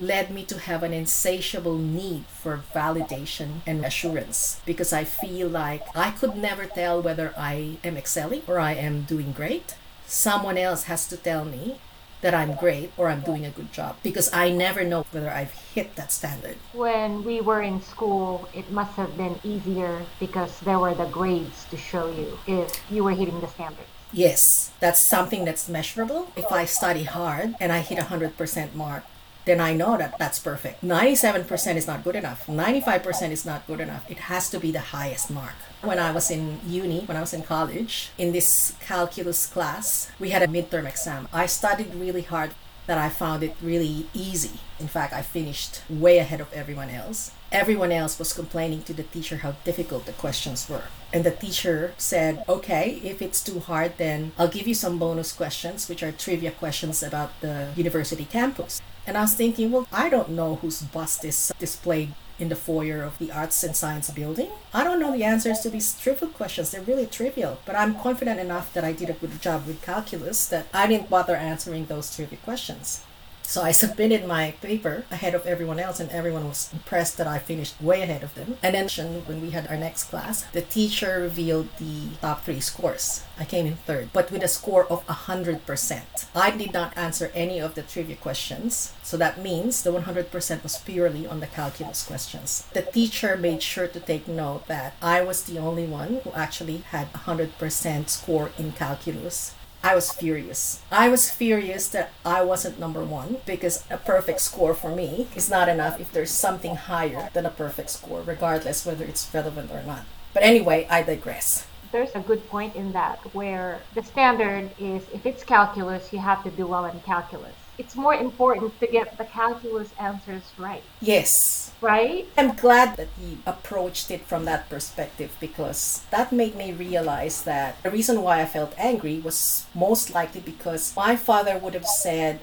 led 0.00 0.30
me 0.30 0.44
to 0.44 0.58
have 0.58 0.82
an 0.82 0.92
insatiable 0.92 1.76
need 1.76 2.24
for 2.26 2.62
validation 2.74 3.60
and 3.66 3.84
assurance 3.84 4.60
because 4.64 4.92
I 4.92 5.04
feel 5.04 5.48
like 5.48 5.84
I 5.94 6.10
could 6.10 6.36
never 6.36 6.64
tell 6.64 7.02
whether 7.02 7.34
I 7.36 7.76
am 7.84 7.96
excelling 7.96 8.42
or 8.46 8.58
I 8.58 8.72
am 8.74 9.02
doing 9.02 9.32
great. 9.32 9.74
Someone 10.06 10.58
else 10.58 10.84
has 10.84 11.06
to 11.08 11.16
tell 11.16 11.44
me 11.44 11.78
that 12.20 12.34
I'm 12.34 12.54
great 12.54 12.92
or 12.96 13.08
I'm 13.08 13.20
doing 13.20 13.46
a 13.46 13.50
good 13.50 13.72
job 13.72 13.96
because 14.02 14.32
I 14.32 14.50
never 14.50 14.84
know 14.84 15.06
whether 15.10 15.30
I've 15.30 15.52
hit 15.52 15.96
that 15.96 16.12
standard. 16.12 16.56
When 16.72 17.24
we 17.24 17.40
were 17.40 17.62
in 17.62 17.80
school, 17.80 18.48
it 18.54 18.70
must 18.70 18.92
have 18.96 19.16
been 19.16 19.38
easier 19.42 20.04
because 20.18 20.60
there 20.60 20.78
were 20.78 20.94
the 20.94 21.06
grades 21.06 21.64
to 21.66 21.76
show 21.76 22.10
you 22.10 22.38
if 22.46 22.80
you 22.90 23.04
were 23.04 23.12
hitting 23.12 23.40
the 23.40 23.48
standards. 23.48 23.88
Yes, 24.12 24.72
that's 24.80 25.08
something 25.08 25.44
that's 25.44 25.68
measurable. 25.68 26.32
If 26.36 26.50
I 26.50 26.64
study 26.64 27.04
hard 27.04 27.54
and 27.60 27.70
I 27.70 27.78
hit 27.78 27.98
a 27.98 28.02
100% 28.02 28.74
mark, 28.74 29.04
then 29.44 29.60
I 29.60 29.74
know 29.74 29.96
that 29.96 30.18
that's 30.18 30.38
perfect. 30.38 30.82
97% 30.82 31.76
is 31.76 31.86
not 31.86 32.04
good 32.04 32.16
enough. 32.16 32.46
95% 32.46 33.30
is 33.30 33.46
not 33.46 33.66
good 33.66 33.80
enough. 33.80 34.08
It 34.10 34.18
has 34.18 34.50
to 34.50 34.60
be 34.60 34.70
the 34.70 34.80
highest 34.80 35.30
mark. 35.30 35.54
When 35.82 35.98
I 35.98 36.12
was 36.12 36.30
in 36.30 36.60
uni, 36.66 37.00
when 37.06 37.16
I 37.16 37.20
was 37.20 37.32
in 37.32 37.42
college, 37.42 38.10
in 38.18 38.32
this 38.32 38.74
calculus 38.80 39.46
class, 39.46 40.10
we 40.18 40.30
had 40.30 40.42
a 40.42 40.46
midterm 40.46 40.86
exam. 40.86 41.28
I 41.32 41.46
studied 41.46 41.94
really 41.94 42.22
hard 42.22 42.52
that 42.86 42.98
I 42.98 43.08
found 43.08 43.42
it 43.42 43.54
really 43.62 44.06
easy. 44.12 44.58
In 44.78 44.88
fact, 44.88 45.12
I 45.12 45.22
finished 45.22 45.82
way 45.88 46.18
ahead 46.18 46.40
of 46.40 46.52
everyone 46.52 46.90
else. 46.90 47.30
Everyone 47.52 47.92
else 47.92 48.18
was 48.18 48.32
complaining 48.32 48.82
to 48.82 48.92
the 48.92 49.04
teacher 49.04 49.38
how 49.38 49.52
difficult 49.64 50.06
the 50.06 50.12
questions 50.12 50.68
were. 50.68 50.84
And 51.12 51.24
the 51.24 51.30
teacher 51.30 51.94
said, 51.98 52.44
okay, 52.48 53.00
if 53.02 53.22
it's 53.22 53.42
too 53.42 53.60
hard, 53.60 53.96
then 53.96 54.32
I'll 54.38 54.48
give 54.48 54.66
you 54.66 54.74
some 54.74 54.98
bonus 54.98 55.32
questions, 55.32 55.88
which 55.88 56.02
are 56.02 56.12
trivia 56.12 56.50
questions 56.50 57.02
about 57.02 57.40
the 57.40 57.68
university 57.76 58.24
campus. 58.24 58.80
And 59.06 59.16
I 59.16 59.22
was 59.22 59.34
thinking, 59.34 59.70
well, 59.72 59.86
I 59.92 60.08
don't 60.08 60.30
know 60.30 60.56
whose 60.56 60.82
bust 60.82 61.24
is 61.24 61.52
displayed 61.58 62.14
in 62.38 62.48
the 62.48 62.56
foyer 62.56 63.02
of 63.02 63.18
the 63.18 63.30
Arts 63.30 63.62
and 63.62 63.76
Science 63.76 64.10
building. 64.10 64.48
I 64.72 64.82
don't 64.82 64.98
know 64.98 65.12
the 65.12 65.24
answers 65.24 65.60
to 65.60 65.70
these 65.70 65.98
trivial 65.98 66.30
questions. 66.30 66.70
They're 66.70 66.80
really 66.80 67.06
trivial, 67.06 67.58
but 67.66 67.76
I'm 67.76 67.94
confident 67.94 68.40
enough 68.40 68.72
that 68.72 68.84
I 68.84 68.92
did 68.92 69.10
a 69.10 69.14
good 69.14 69.40
job 69.42 69.66
with 69.66 69.82
calculus 69.82 70.46
that 70.48 70.66
I 70.72 70.86
didn't 70.86 71.10
bother 71.10 71.36
answering 71.36 71.86
those 71.86 72.14
trivial 72.14 72.40
questions. 72.42 73.02
So 73.50 73.62
I 73.62 73.72
submitted 73.82 74.28
my 74.28 74.52
paper 74.62 75.04
ahead 75.10 75.34
of 75.34 75.44
everyone 75.44 75.80
else, 75.80 75.98
and 75.98 76.08
everyone 76.10 76.46
was 76.46 76.70
impressed 76.72 77.16
that 77.18 77.26
I 77.26 77.40
finished 77.40 77.82
way 77.82 78.00
ahead 78.00 78.22
of 78.22 78.36
them. 78.36 78.58
And 78.62 78.76
then 78.76 78.86
when 79.26 79.42
we 79.42 79.50
had 79.50 79.66
our 79.66 79.76
next 79.76 80.04
class, 80.04 80.42
the 80.52 80.62
teacher 80.62 81.18
revealed 81.18 81.66
the 81.78 82.14
top 82.20 82.44
three 82.44 82.60
scores. 82.60 83.24
I 83.40 83.44
came 83.44 83.66
in 83.66 83.74
third, 83.74 84.10
but 84.12 84.30
with 84.30 84.44
a 84.44 84.48
score 84.48 84.86
of 84.86 85.04
100%. 85.08 86.26
I 86.32 86.50
did 86.52 86.72
not 86.72 86.96
answer 86.96 87.32
any 87.34 87.58
of 87.58 87.74
the 87.74 87.82
trivia 87.82 88.14
questions, 88.14 88.92
so 89.02 89.16
that 89.16 89.42
means 89.42 89.82
the 89.82 89.90
100% 89.90 90.62
was 90.62 90.78
purely 90.78 91.26
on 91.26 91.40
the 91.40 91.48
calculus 91.48 92.06
questions. 92.06 92.68
The 92.72 92.82
teacher 92.82 93.36
made 93.36 93.64
sure 93.64 93.88
to 93.88 93.98
take 93.98 94.28
note 94.28 94.68
that 94.68 94.94
I 95.02 95.22
was 95.22 95.42
the 95.42 95.58
only 95.58 95.86
one 95.86 96.20
who 96.22 96.30
actually 96.34 96.84
had 96.94 97.12
100% 97.12 98.08
score 98.08 98.52
in 98.56 98.70
calculus 98.72 99.54
I 99.82 99.94
was 99.94 100.12
furious. 100.12 100.82
I 100.92 101.08
was 101.08 101.30
furious 101.30 101.88
that 101.88 102.10
I 102.24 102.42
wasn't 102.42 102.78
number 102.78 103.02
one 103.02 103.38
because 103.46 103.84
a 103.90 103.96
perfect 103.96 104.40
score 104.40 104.74
for 104.74 104.94
me 104.94 105.26
is 105.34 105.48
not 105.48 105.70
enough 105.70 105.98
if 105.98 106.12
there's 106.12 106.30
something 106.30 106.76
higher 106.76 107.30
than 107.32 107.46
a 107.46 107.50
perfect 107.50 107.88
score, 107.88 108.20
regardless 108.20 108.84
whether 108.84 109.04
it's 109.06 109.32
relevant 109.32 109.70
or 109.70 109.82
not. 109.82 110.04
But 110.34 110.42
anyway, 110.42 110.86
I 110.90 111.02
digress. 111.02 111.66
There's 111.92 112.14
a 112.14 112.20
good 112.20 112.46
point 112.48 112.76
in 112.76 112.92
that 112.92 113.18
where 113.34 113.80
the 113.94 114.02
standard 114.02 114.70
is 114.78 115.02
if 115.14 115.24
it's 115.24 115.42
calculus, 115.42 116.12
you 116.12 116.18
have 116.18 116.44
to 116.44 116.50
do 116.50 116.66
well 116.66 116.84
in 116.84 117.00
calculus 117.00 117.54
it's 117.80 117.96
more 117.96 118.14
important 118.14 118.78
to 118.80 118.86
get 118.86 119.16
the 119.16 119.24
calculus 119.24 119.90
answers 119.98 120.42
right, 120.58 120.82
Yes. 121.00 121.72
right? 121.80 122.26
I'm 122.36 122.54
glad 122.54 122.88
that 122.98 123.08
you 123.20 123.38
approached 123.46 124.10
it 124.10 124.22
from 124.30 124.44
that 124.44 124.68
perspective 124.68 125.30
because 125.40 126.04
that 126.10 126.30
made 126.30 126.54
me 126.62 126.72
realize 126.72 127.36
that 127.44 127.82
the 127.82 127.90
reason 127.90 128.20
why 128.20 128.36
I 128.42 128.46
felt 128.46 128.74
angry 128.76 129.16
was 129.18 129.64
most 129.74 130.12
likely 130.18 130.42
because 130.52 130.94
my 130.94 131.16
father 131.16 131.56
would 131.62 131.72
have 131.74 131.86
said, 132.04 132.40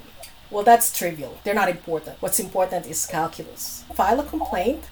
Well, 0.50 0.64
that's 0.64 0.98
trivial. 0.98 1.34
They're 1.44 1.62
not 1.64 1.70
important. 1.78 2.18
What's 2.20 2.40
important 2.40 2.88
is 2.88 3.06
calculus. 3.06 3.84
File 3.94 4.20
a 4.22 4.24
complaint 4.24 4.84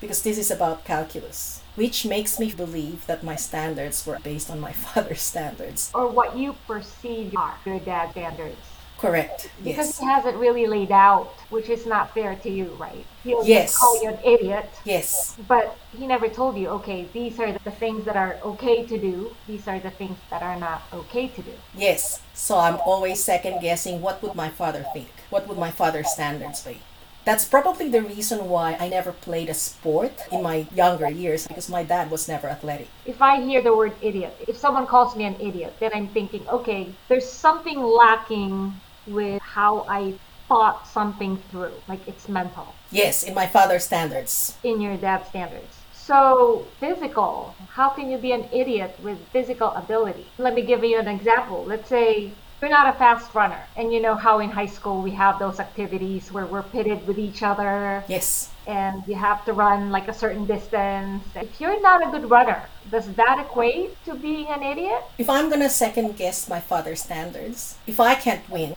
because 0.00 0.20
this 0.22 0.36
is 0.36 0.50
about 0.50 0.84
calculus, 0.84 1.62
which 1.74 2.04
makes 2.04 2.38
me 2.38 2.52
believe 2.52 3.06
that 3.06 3.22
my 3.24 3.36
standards 3.36 4.04
were 4.06 4.18
based 4.22 4.50
on 4.50 4.60
my 4.60 4.72
father's 4.84 5.22
standards. 5.22 5.90
Or 5.94 6.06
what 6.08 6.36
you 6.36 6.54
perceive 6.66 7.32
are 7.36 7.56
your 7.64 7.80
dad's 7.80 8.12
standards. 8.12 8.58
Correct. 8.98 9.50
Because 9.62 9.88
Yes. 9.88 9.98
he 9.98 10.06
hasn't 10.06 10.36
really 10.36 10.66
laid 10.66 10.90
out, 10.90 11.34
which 11.50 11.68
is 11.68 11.84
not 11.86 12.14
fair 12.14 12.34
to 12.36 12.50
you, 12.50 12.66
right? 12.78 13.04
He'll 13.24 13.38
just 13.38 13.48
Yes. 13.48 13.76
call 13.76 14.02
you 14.02 14.08
an 14.10 14.18
idiot, 14.24 14.70
Yes. 14.84 15.34
but 15.46 15.76
he 15.98 16.06
never 16.06 16.28
told 16.28 16.56
you, 16.56 16.68
okay, 16.80 17.06
these 17.12 17.38
are 17.38 17.52
the 17.52 17.70
things 17.70 18.04
that 18.06 18.16
are 18.16 18.36
okay 18.42 18.84
to 18.84 18.96
do, 18.98 19.34
these 19.46 19.68
are 19.68 19.78
the 19.78 19.90
things 19.90 20.16
that 20.30 20.42
are 20.42 20.56
not 20.56 20.82
okay 20.92 21.28
to 21.28 21.42
do. 21.42 21.52
Yes. 21.74 22.20
So 22.34 22.58
I'm 22.58 22.78
always 22.86 23.22
second 23.22 23.60
guessing 23.60 24.00
what 24.00 24.22
would 24.22 24.34
my 24.34 24.48
father 24.48 24.84
think? 24.94 25.08
What 25.30 25.46
would 25.48 25.58
my 25.58 25.70
father's 25.70 26.10
standards 26.10 26.62
be? 26.62 26.80
That's 27.26 27.44
probably 27.44 27.88
the 27.88 28.02
reason 28.02 28.48
why 28.48 28.76
I 28.78 28.88
never 28.88 29.10
played 29.10 29.50
a 29.50 29.54
sport 29.54 30.12
in 30.30 30.44
my 30.44 30.68
younger 30.72 31.10
years 31.10 31.48
because 31.48 31.68
my 31.68 31.82
dad 31.82 32.08
was 32.08 32.28
never 32.28 32.46
athletic. 32.46 32.86
If 33.04 33.20
I 33.20 33.40
hear 33.40 33.60
the 33.60 33.74
word 33.76 33.94
idiot, 34.00 34.36
if 34.46 34.56
someone 34.56 34.86
calls 34.86 35.16
me 35.16 35.24
an 35.24 35.34
idiot, 35.40 35.74
then 35.80 35.90
I'm 35.92 36.06
thinking, 36.06 36.48
okay, 36.48 36.94
there's 37.08 37.28
something 37.28 37.82
lacking 37.82 38.72
with 39.06 39.40
how 39.42 39.86
I 39.88 40.14
thought 40.48 40.86
something 40.88 41.36
through, 41.50 41.72
like 41.88 42.06
it's 42.06 42.28
mental. 42.28 42.74
Yes, 42.90 43.22
in 43.24 43.34
my 43.34 43.46
father's 43.46 43.84
standards. 43.84 44.56
in 44.62 44.80
your 44.80 44.96
dad's 44.96 45.28
standards. 45.28 45.74
So, 45.92 46.64
physical, 46.78 47.54
how 47.70 47.88
can 47.88 48.08
you 48.10 48.18
be 48.18 48.30
an 48.30 48.44
idiot 48.52 48.96
with 49.02 49.18
physical 49.32 49.70
ability? 49.72 50.26
Let 50.38 50.54
me 50.54 50.62
give 50.62 50.84
you 50.84 50.98
an 51.00 51.08
example. 51.08 51.64
Let's 51.64 51.88
say 51.88 52.30
you're 52.60 52.70
not 52.70 52.94
a 52.94 52.96
fast 52.96 53.34
runner, 53.34 53.60
and 53.76 53.92
you 53.92 54.00
know 54.00 54.14
how 54.14 54.38
in 54.38 54.48
high 54.50 54.66
school 54.66 55.02
we 55.02 55.10
have 55.10 55.40
those 55.40 55.58
activities 55.58 56.30
where 56.32 56.46
we're 56.46 56.62
pitted 56.62 57.06
with 57.08 57.18
each 57.18 57.42
other 57.42 58.04
Yes. 58.08 58.50
and 58.68 59.02
you 59.08 59.14
have 59.16 59.44
to 59.46 59.52
run 59.52 59.90
like 59.90 60.06
a 60.08 60.14
certain 60.14 60.46
distance. 60.46 61.22
If 61.34 61.60
you're 61.60 61.80
not 61.82 62.06
a 62.06 62.10
good 62.10 62.30
runner, 62.30 62.62
does 62.90 63.12
that 63.14 63.40
equate 63.44 64.02
to 64.04 64.14
being 64.14 64.46
an 64.46 64.62
idiot? 64.62 65.02
If 65.18 65.28
I'm 65.28 65.50
gonna 65.50 65.68
second 65.68 66.16
guess 66.16 66.48
my 66.48 66.60
father's 66.60 67.02
standards, 67.02 67.74
if 67.86 67.98
I 68.00 68.14
can't 68.14 68.48
win, 68.48 68.74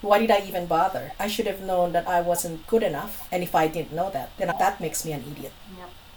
why 0.00 0.18
did 0.18 0.30
I 0.30 0.40
even 0.46 0.66
bother? 0.66 1.12
I 1.18 1.28
should 1.28 1.46
have 1.46 1.60
known 1.60 1.92
that 1.92 2.08
I 2.08 2.20
wasn't 2.20 2.66
good 2.66 2.82
enough. 2.82 3.28
And 3.30 3.42
if 3.42 3.54
I 3.54 3.68
didn't 3.68 3.92
know 3.92 4.10
that, 4.10 4.30
then 4.38 4.48
that 4.58 4.80
makes 4.80 5.04
me 5.04 5.12
an 5.12 5.24
idiot. 5.30 5.52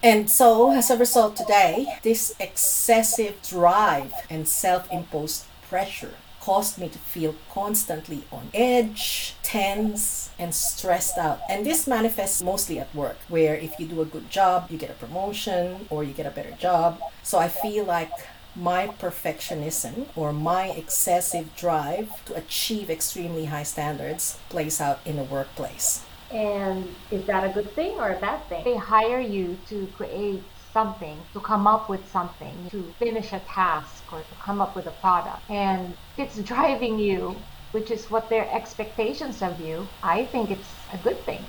And 0.01 0.29
so, 0.29 0.71
as 0.71 0.89
a 0.91 0.97
result, 0.97 1.37
today, 1.37 1.87
this 2.03 2.35
excessive 2.37 3.41
drive 3.41 4.11
and 4.29 4.47
self 4.47 4.91
imposed 4.91 5.45
pressure 5.69 6.15
caused 6.41 6.77
me 6.77 6.89
to 6.89 6.99
feel 6.99 7.33
constantly 7.49 8.25
on 8.29 8.49
edge, 8.53 9.33
tense, 9.43 10.29
and 10.37 10.53
stressed 10.53 11.17
out. 11.17 11.39
And 11.49 11.65
this 11.65 11.87
manifests 11.87 12.43
mostly 12.43 12.79
at 12.79 12.93
work, 12.93 13.15
where 13.29 13.55
if 13.55 13.79
you 13.79 13.85
do 13.87 14.01
a 14.01 14.05
good 14.05 14.29
job, 14.29 14.67
you 14.69 14.77
get 14.77 14.89
a 14.89 14.93
promotion 14.93 15.87
or 15.89 16.03
you 16.03 16.11
get 16.11 16.25
a 16.25 16.31
better 16.31 16.51
job. 16.51 16.99
So 17.23 17.39
I 17.39 17.47
feel 17.47 17.85
like 17.85 18.11
my 18.55 18.87
perfectionism 18.87 20.07
or 20.15 20.31
my 20.31 20.67
excessive 20.69 21.55
drive 21.55 22.23
to 22.25 22.35
achieve 22.35 22.89
extremely 22.89 23.45
high 23.45 23.63
standards 23.63 24.37
plays 24.49 24.79
out 24.79 24.99
in 25.05 25.15
the 25.15 25.23
workplace. 25.23 26.05
And 26.31 26.87
is 27.11 27.25
that 27.25 27.43
a 27.43 27.53
good 27.53 27.71
thing 27.73 27.91
or 27.99 28.11
a 28.11 28.19
bad 28.19 28.43
thing? 28.49 28.63
They 28.63 28.75
hire 28.75 29.19
you 29.19 29.57
to 29.69 29.87
create 29.95 30.43
something, 30.71 31.17
to 31.33 31.39
come 31.39 31.67
up 31.67 31.89
with 31.89 32.07
something, 32.11 32.55
to 32.71 32.83
finish 32.97 33.31
a 33.33 33.39
task 33.39 34.11
or 34.11 34.19
to 34.19 34.35
come 34.41 34.59
up 34.59 34.75
with 34.75 34.87
a 34.87 34.91
product. 34.91 35.41
And 35.49 35.95
it's 36.17 36.37
driving 36.53 36.97
you, 36.97 37.35
which 37.71 37.91
is 37.91 38.09
what 38.09 38.29
their 38.29 38.49
expectations 38.51 39.41
of 39.41 39.59
you, 39.59 39.87
I 40.01 40.25
think 40.25 40.49
it's 40.51 40.69
a 40.91 40.97
good 40.97 41.19
thing. 41.25 41.43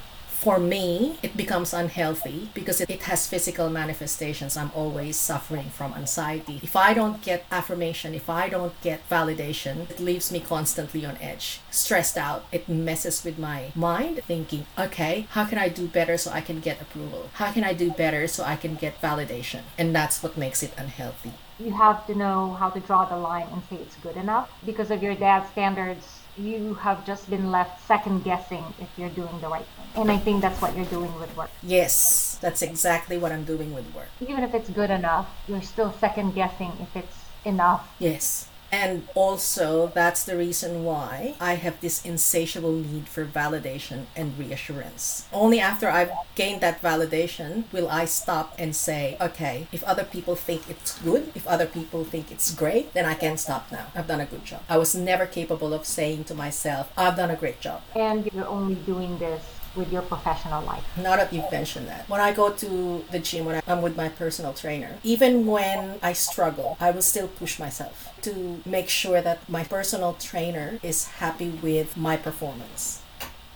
For 0.44 0.58
me, 0.58 1.16
it 1.22 1.38
becomes 1.38 1.72
unhealthy 1.72 2.50
because 2.52 2.78
it, 2.78 2.90
it 2.90 3.04
has 3.04 3.26
physical 3.26 3.70
manifestations. 3.70 4.58
I'm 4.58 4.70
always 4.74 5.16
suffering 5.16 5.70
from 5.70 5.94
anxiety. 5.94 6.60
If 6.62 6.76
I 6.76 6.92
don't 6.92 7.22
get 7.22 7.46
affirmation, 7.50 8.14
if 8.14 8.28
I 8.28 8.50
don't 8.50 8.78
get 8.82 9.08
validation, 9.08 9.88
it 9.88 10.00
leaves 10.00 10.30
me 10.30 10.40
constantly 10.40 11.06
on 11.06 11.16
edge, 11.16 11.60
stressed 11.70 12.18
out. 12.18 12.44
It 12.52 12.68
messes 12.68 13.24
with 13.24 13.38
my 13.38 13.72
mind, 13.74 14.20
thinking, 14.26 14.66
okay, 14.78 15.26
how 15.30 15.46
can 15.46 15.56
I 15.56 15.70
do 15.70 15.88
better 15.88 16.18
so 16.18 16.30
I 16.30 16.42
can 16.42 16.60
get 16.60 16.78
approval? 16.78 17.30
How 17.40 17.50
can 17.50 17.64
I 17.64 17.72
do 17.72 17.90
better 17.90 18.28
so 18.28 18.44
I 18.44 18.56
can 18.56 18.74
get 18.74 19.00
validation? 19.00 19.62
And 19.78 19.96
that's 19.96 20.22
what 20.22 20.36
makes 20.36 20.62
it 20.62 20.74
unhealthy. 20.76 21.32
You 21.58 21.72
have 21.72 22.06
to 22.08 22.14
know 22.14 22.54
how 22.54 22.70
to 22.70 22.80
draw 22.80 23.04
the 23.04 23.16
line 23.16 23.46
and 23.52 23.62
say 23.70 23.76
it's 23.76 23.96
good 23.96 24.16
enough. 24.16 24.50
Because 24.66 24.90
of 24.90 25.02
your 25.02 25.14
dad's 25.14 25.48
standards, 25.50 26.04
you 26.36 26.74
have 26.74 27.06
just 27.06 27.30
been 27.30 27.52
left 27.52 27.86
second 27.86 28.24
guessing 28.24 28.64
if 28.80 28.88
you're 28.96 29.10
doing 29.10 29.40
the 29.40 29.48
right 29.48 29.64
thing. 29.64 30.02
And 30.02 30.10
I 30.10 30.18
think 30.18 30.42
that's 30.42 30.60
what 30.60 30.74
you're 30.76 30.84
doing 30.86 31.14
with 31.20 31.34
work. 31.36 31.50
Yes, 31.62 32.38
that's 32.40 32.62
exactly 32.62 33.18
what 33.18 33.30
I'm 33.30 33.44
doing 33.44 33.72
with 33.72 33.86
work. 33.94 34.08
Even 34.20 34.42
if 34.42 34.52
it's 34.52 34.68
good 34.68 34.90
enough, 34.90 35.28
you're 35.46 35.62
still 35.62 35.92
second 35.92 36.34
guessing 36.34 36.72
if 36.80 36.96
it's 36.96 37.16
enough. 37.44 37.88
Yes. 38.00 38.48
And 38.74 39.06
also, 39.14 39.92
that's 39.94 40.24
the 40.24 40.36
reason 40.36 40.82
why 40.82 41.36
I 41.40 41.54
have 41.54 41.80
this 41.80 42.04
insatiable 42.04 42.72
need 42.72 43.06
for 43.06 43.24
validation 43.24 44.06
and 44.16 44.36
reassurance. 44.36 45.28
Only 45.32 45.60
after 45.60 45.88
I've 45.88 46.10
gained 46.34 46.60
that 46.62 46.82
validation 46.82 47.70
will 47.70 47.88
I 47.88 48.04
stop 48.04 48.52
and 48.58 48.74
say, 48.74 49.16
okay, 49.20 49.68
if 49.70 49.84
other 49.84 50.02
people 50.02 50.34
think 50.34 50.68
it's 50.68 50.98
good, 50.98 51.30
if 51.36 51.46
other 51.46 51.66
people 51.66 52.02
think 52.02 52.32
it's 52.32 52.52
great, 52.52 52.92
then 52.94 53.04
I 53.04 53.14
can 53.14 53.36
stop 53.36 53.70
now. 53.70 53.86
I've 53.94 54.08
done 54.08 54.20
a 54.20 54.26
good 54.26 54.44
job. 54.44 54.62
I 54.68 54.76
was 54.76 54.92
never 54.92 55.26
capable 55.26 55.72
of 55.72 55.86
saying 55.86 56.24
to 56.24 56.34
myself, 56.34 56.92
I've 56.96 57.16
done 57.16 57.30
a 57.30 57.36
great 57.36 57.60
job. 57.60 57.80
And 57.94 58.26
you're 58.32 58.48
only 58.48 58.74
doing 58.74 59.18
this 59.18 59.40
with 59.76 59.92
your 59.92 60.02
professional 60.02 60.62
life. 60.64 60.84
Now 60.96 61.16
that 61.16 61.32
you've 61.32 61.50
mentioned 61.50 61.88
that, 61.88 62.08
when 62.08 62.20
I 62.20 62.32
go 62.32 62.50
to 62.50 63.04
the 63.10 63.18
gym, 63.18 63.44
when 63.44 63.62
I'm 63.66 63.82
with 63.82 63.96
my 63.96 64.08
personal 64.08 64.52
trainer, 64.52 64.98
even 65.02 65.46
when 65.46 65.98
I 66.02 66.12
struggle, 66.12 66.76
I 66.80 66.90
will 66.90 67.02
still 67.02 67.28
push 67.28 67.58
myself 67.58 68.08
to 68.22 68.60
make 68.64 68.88
sure 68.88 69.20
that 69.20 69.48
my 69.48 69.64
personal 69.64 70.14
trainer 70.14 70.78
is 70.82 71.08
happy 71.08 71.50
with 71.50 71.96
my 71.96 72.16
performance. 72.16 73.02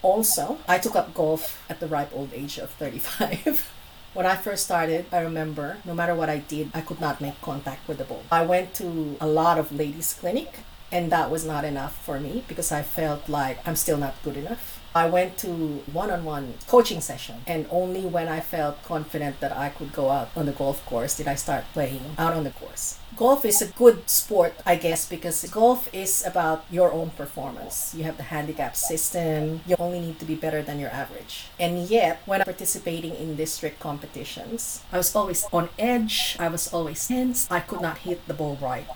Also, 0.03 0.59
I 0.69 0.79
took 0.79 0.95
up 0.95 1.15
golf 1.15 1.65
at 1.69 1.81
the 1.81 1.87
ripe 1.87 2.11
old 2.15 2.33
age 2.33 2.59
of 2.59 2.71
35. 2.71 3.73
When 4.15 4.27
I 4.27 4.37
first 4.37 4.65
started, 4.65 5.07
I 5.13 5.21
remember 5.21 5.77
no 5.85 5.95
matter 5.95 6.15
what 6.15 6.31
I 6.31 6.39
did, 6.39 6.71
I 6.75 6.81
could 6.81 7.01
not 7.01 7.21
make 7.21 7.41
contact 7.41 7.87
with 7.87 7.99
the 7.99 8.05
ball. 8.05 8.25
I 8.33 8.43
went 8.43 8.75
to 8.75 9.17
a 9.21 9.27
lot 9.29 9.59
of 9.59 9.71
ladies' 9.71 10.15
clinic, 10.15 10.61
and 10.91 11.13
that 11.13 11.31
was 11.31 11.45
not 11.45 11.65
enough 11.65 11.95
for 12.05 12.19
me 12.19 12.43
because 12.49 12.73
I 12.73 12.83
felt 12.83 13.29
like 13.29 13.59
I'm 13.67 13.77
still 13.77 13.99
not 13.99 14.15
good 14.25 14.37
enough. 14.37 14.78
I 14.95 15.07
went 15.07 15.37
to 15.39 15.49
one-on-one 15.93 16.55
coaching 16.67 17.01
session 17.01 17.37
and 17.47 17.67
only 17.71 18.03
when 18.07 18.29
I 18.29 18.41
felt 18.41 18.83
confident 18.83 19.41
that 19.41 19.57
I 19.57 19.69
could 19.69 19.93
go 19.93 20.11
out 20.11 20.31
on 20.35 20.47
the 20.47 20.53
golf 20.53 20.85
course 20.87 21.17
did 21.17 21.29
I 21.29 21.35
start 21.35 21.65
playing 21.73 22.17
out 22.17 22.35
on 22.35 22.45
the 22.45 22.51
course. 22.51 22.99
Golf 23.17 23.45
is 23.45 23.61
a 23.61 23.67
good 23.67 24.09
sport, 24.09 24.55
I 24.65 24.77
guess, 24.77 25.09
because 25.09 25.45
golf 25.51 25.93
is 25.93 26.25
about 26.25 26.65
your 26.71 26.93
own 26.93 27.11
performance. 27.11 27.93
You 27.95 28.05
have 28.05 28.17
the 28.17 28.23
handicap 28.23 28.77
system. 28.77 29.61
You 29.67 29.77
only 29.79 30.01
need 30.01 30.21
to 30.21 30.25
be 30.25 30.37
better 30.37 30.63
than 30.63 30.79
your 30.79 30.91
average. 30.91 31.47
And 31.59 31.89
yet, 31.89 32.23
when 32.27 32.43
participating 32.43 33.15
in 33.15 33.35
district 33.35 33.81
competitions, 33.81 34.83
I 34.93 34.99
was 34.99 35.15
always 35.17 35.45
on 35.53 35.69
edge. 35.79 36.37
I 36.39 36.49
was 36.49 36.73
always 36.73 37.09
tense. 37.09 37.51
I 37.51 37.61
could 37.61 37.81
not 37.81 37.99
hit 37.99 38.27
the 38.29 38.35
ball 38.35 38.57
right 38.63 38.87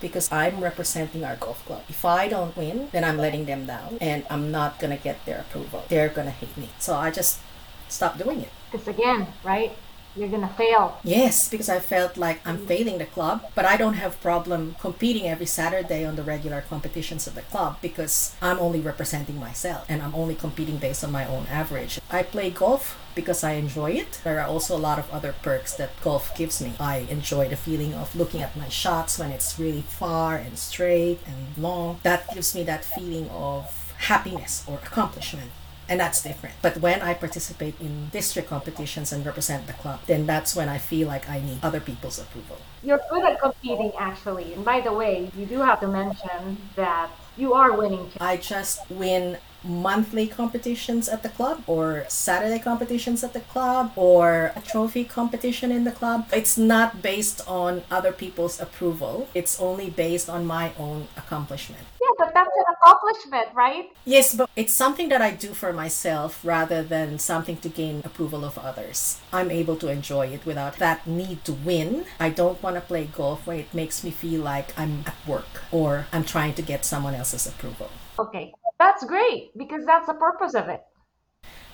because 0.00 0.30
I'm 0.32 0.60
representing 0.60 1.24
our 1.24 1.36
golf 1.36 1.64
club. 1.66 1.82
If 1.88 2.04
I 2.04 2.28
don't 2.28 2.56
win, 2.56 2.88
then 2.92 3.04
I'm 3.04 3.18
letting 3.18 3.44
them 3.46 3.66
down 3.66 3.98
and 4.00 4.24
I'm 4.30 4.50
not 4.50 4.78
gonna 4.78 4.96
get 4.96 5.24
their 5.24 5.40
approval. 5.40 5.84
They're 5.88 6.08
gonna 6.08 6.30
hate 6.30 6.56
me. 6.56 6.68
So 6.78 6.94
I 6.94 7.10
just 7.10 7.40
stopped 7.88 8.18
doing 8.18 8.40
it. 8.40 8.50
Because 8.70 8.88
again, 8.88 9.26
right? 9.44 9.76
You're 10.16 10.28
gonna 10.28 10.48
fail. 10.48 10.98
Yes, 11.04 11.48
because 11.48 11.68
I 11.68 11.78
felt 11.78 12.16
like 12.16 12.40
I'm 12.44 12.66
failing 12.66 12.98
the 12.98 13.06
club, 13.06 13.44
but 13.54 13.64
I 13.64 13.76
don't 13.76 13.94
have 13.94 14.20
problem 14.20 14.74
competing 14.80 15.28
every 15.28 15.46
Saturday 15.46 16.04
on 16.04 16.16
the 16.16 16.22
regular 16.22 16.62
competitions 16.62 17.26
of 17.26 17.36
the 17.36 17.42
club 17.42 17.78
because 17.80 18.34
I'm 18.42 18.58
only 18.58 18.80
representing 18.80 19.38
myself 19.38 19.86
and 19.88 20.02
I'm 20.02 20.14
only 20.14 20.34
competing 20.34 20.78
based 20.78 21.04
on 21.04 21.12
my 21.12 21.24
own 21.26 21.46
average. 21.48 22.00
I 22.10 22.24
play 22.24 22.50
golf 22.50 22.98
because 23.14 23.44
I 23.44 23.52
enjoy 23.52 23.92
it. 23.92 24.20
There 24.24 24.40
are 24.40 24.46
also 24.48 24.76
a 24.76 24.78
lot 24.88 24.98
of 24.98 25.10
other 25.10 25.34
perks 25.42 25.74
that 25.74 26.00
golf 26.00 26.36
gives 26.36 26.60
me. 26.60 26.72
I 26.80 27.06
enjoy 27.08 27.48
the 27.48 27.56
feeling 27.56 27.94
of 27.94 28.14
looking 28.16 28.42
at 28.42 28.56
my 28.56 28.68
shots 28.68 29.18
when 29.18 29.30
it's 29.30 29.58
really 29.58 29.82
far 29.82 30.36
and 30.36 30.58
straight 30.58 31.20
and 31.26 31.56
long. 31.56 32.00
That 32.02 32.32
gives 32.34 32.54
me 32.54 32.64
that 32.64 32.84
feeling 32.84 33.28
of 33.30 33.94
happiness 33.98 34.64
or 34.66 34.78
accomplishment 34.78 35.50
and 35.90 35.98
that's 35.98 36.22
different. 36.22 36.54
But 36.62 36.78
when 36.78 37.02
I 37.02 37.14
participate 37.14 37.74
in 37.80 38.08
district 38.10 38.48
competitions 38.48 39.12
and 39.12 39.26
represent 39.26 39.66
the 39.66 39.72
club, 39.74 40.00
then 40.06 40.24
that's 40.24 40.54
when 40.54 40.68
I 40.68 40.78
feel 40.78 41.08
like 41.08 41.28
I 41.28 41.40
need 41.40 41.58
other 41.62 41.80
people's 41.80 42.18
approval. 42.18 42.58
You're 42.82 43.00
good 43.10 43.24
at 43.24 43.40
competing, 43.40 43.92
actually. 43.98 44.54
And 44.54 44.64
by 44.64 44.80
the 44.80 44.92
way, 44.92 45.30
you 45.36 45.46
do 45.46 45.58
have 45.58 45.80
to 45.80 45.88
mention 45.88 46.58
that 46.76 47.10
you 47.36 47.54
are 47.54 47.76
winning. 47.76 48.08
I 48.20 48.36
just 48.36 48.88
win 48.88 49.38
monthly 49.62 50.26
competitions 50.26 51.08
at 51.08 51.22
the 51.22 51.28
club 51.28 51.62
or 51.66 52.06
Saturday 52.08 52.58
competitions 52.58 53.22
at 53.22 53.32
the 53.32 53.40
club 53.40 53.92
or 53.96 54.52
a 54.56 54.60
trophy 54.60 55.04
competition 55.04 55.70
in 55.70 55.84
the 55.84 55.90
club. 55.90 56.28
It's 56.32 56.56
not 56.56 57.02
based 57.02 57.46
on 57.46 57.82
other 57.90 58.12
people's 58.12 58.60
approval. 58.60 59.28
It's 59.34 59.60
only 59.60 59.90
based 59.90 60.30
on 60.30 60.46
my 60.46 60.72
own 60.78 61.08
accomplishment. 61.16 61.82
But 62.18 62.34
that's 62.34 62.50
an 62.56 62.64
accomplishment, 62.74 63.48
right? 63.54 63.90
Yes, 64.04 64.34
but 64.34 64.50
it's 64.56 64.74
something 64.74 65.08
that 65.08 65.22
I 65.22 65.30
do 65.30 65.54
for 65.54 65.72
myself 65.72 66.40
rather 66.44 66.82
than 66.82 67.18
something 67.18 67.56
to 67.58 67.68
gain 67.68 68.02
approval 68.04 68.44
of 68.44 68.58
others. 68.58 69.20
I'm 69.32 69.50
able 69.50 69.76
to 69.76 69.88
enjoy 69.88 70.28
it 70.28 70.44
without 70.44 70.76
that 70.78 71.06
need 71.06 71.44
to 71.44 71.52
win. 71.52 72.04
I 72.18 72.30
don't 72.30 72.62
want 72.62 72.76
to 72.76 72.80
play 72.80 73.04
golf 73.06 73.46
when 73.46 73.58
it 73.58 73.72
makes 73.74 74.04
me 74.04 74.10
feel 74.10 74.42
like 74.42 74.78
I'm 74.78 75.04
at 75.06 75.16
work 75.26 75.62
or 75.70 76.06
I'm 76.12 76.24
trying 76.24 76.54
to 76.54 76.62
get 76.62 76.84
someone 76.84 77.14
else's 77.14 77.46
approval. 77.46 77.90
Okay, 78.18 78.52
that's 78.78 79.04
great 79.04 79.56
because 79.56 79.86
that's 79.86 80.06
the 80.06 80.14
purpose 80.14 80.54
of 80.54 80.68
it. 80.68 80.82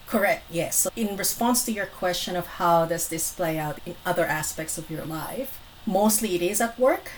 Correct, 0.06 0.44
yes. 0.50 0.82
So 0.82 0.90
in 0.94 1.16
response 1.16 1.64
to 1.64 1.72
your 1.72 1.86
question 1.86 2.36
of 2.36 2.46
how 2.46 2.86
does 2.86 3.08
this 3.08 3.32
play 3.32 3.58
out 3.58 3.80
in 3.84 3.96
other 4.04 4.24
aspects 4.24 4.78
of 4.78 4.88
your 4.90 5.04
life, 5.04 5.58
mostly 5.84 6.36
it 6.36 6.42
is 6.42 6.60
at 6.60 6.78
work 6.78 7.10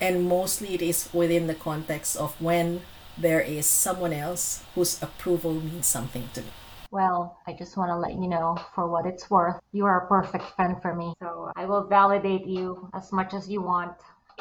and 0.00 0.28
mostly 0.28 0.74
it 0.74 0.82
is 0.82 1.08
within 1.12 1.46
the 1.46 1.54
context 1.54 2.16
of 2.16 2.40
when 2.40 2.82
there 3.18 3.40
is 3.40 3.66
someone 3.66 4.12
else 4.12 4.64
whose 4.74 5.02
approval 5.02 5.54
means 5.54 5.86
something 5.86 6.28
to 6.34 6.40
me. 6.40 6.48
Well, 6.90 7.38
I 7.46 7.52
just 7.52 7.76
want 7.76 7.90
to 7.90 7.96
let 7.96 8.14
you 8.14 8.26
know, 8.26 8.58
for 8.74 8.88
what 8.88 9.06
it's 9.06 9.30
worth, 9.30 9.60
you 9.72 9.84
are 9.86 10.04
a 10.04 10.08
perfect 10.08 10.44
friend 10.56 10.80
for 10.82 10.94
me. 10.94 11.14
So 11.22 11.52
I 11.54 11.64
will 11.66 11.86
validate 11.86 12.46
you 12.46 12.90
as 12.94 13.12
much 13.12 13.32
as 13.32 13.48
you 13.48 13.62
want 13.62 13.92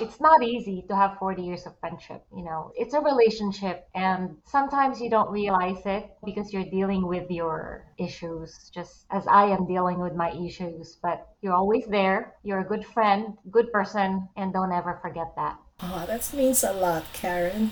it's 0.01 0.19
not 0.19 0.43
easy 0.43 0.85
to 0.87 0.95
have 0.95 1.17
40 1.17 1.41
years 1.41 1.65
of 1.65 1.79
friendship 1.79 2.23
you 2.35 2.43
know. 2.43 2.71
It's 2.75 2.93
a 2.93 2.99
relationship 2.99 3.87
and 3.95 4.37
sometimes 4.45 5.01
you 5.01 5.09
don't 5.09 5.29
realize 5.29 5.81
it 5.85 6.09
because 6.23 6.53
you're 6.53 6.69
dealing 6.69 7.05
with 7.07 7.29
your 7.29 7.85
issues 7.97 8.71
just 8.73 9.05
as 9.11 9.27
i 9.27 9.45
am 9.45 9.65
dealing 9.67 9.99
with 9.99 10.15
my 10.15 10.31
issues. 10.31 10.97
But 11.01 11.27
you're 11.41 11.53
always 11.53 11.85
there. 11.87 12.35
You're 12.43 12.59
a 12.59 12.65
good 12.65 12.85
friend 12.85 13.37
good 13.51 13.71
person 13.71 14.27
and 14.37 14.53
don't 14.53 14.71
ever 14.71 14.99
forget 15.01 15.35
that. 15.35 15.57
Oh 15.81 16.05
that 16.07 16.31
means 16.33 16.63
a 16.63 16.73
lot 16.73 17.05
karen. 17.13 17.71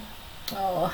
Oh 0.51 0.93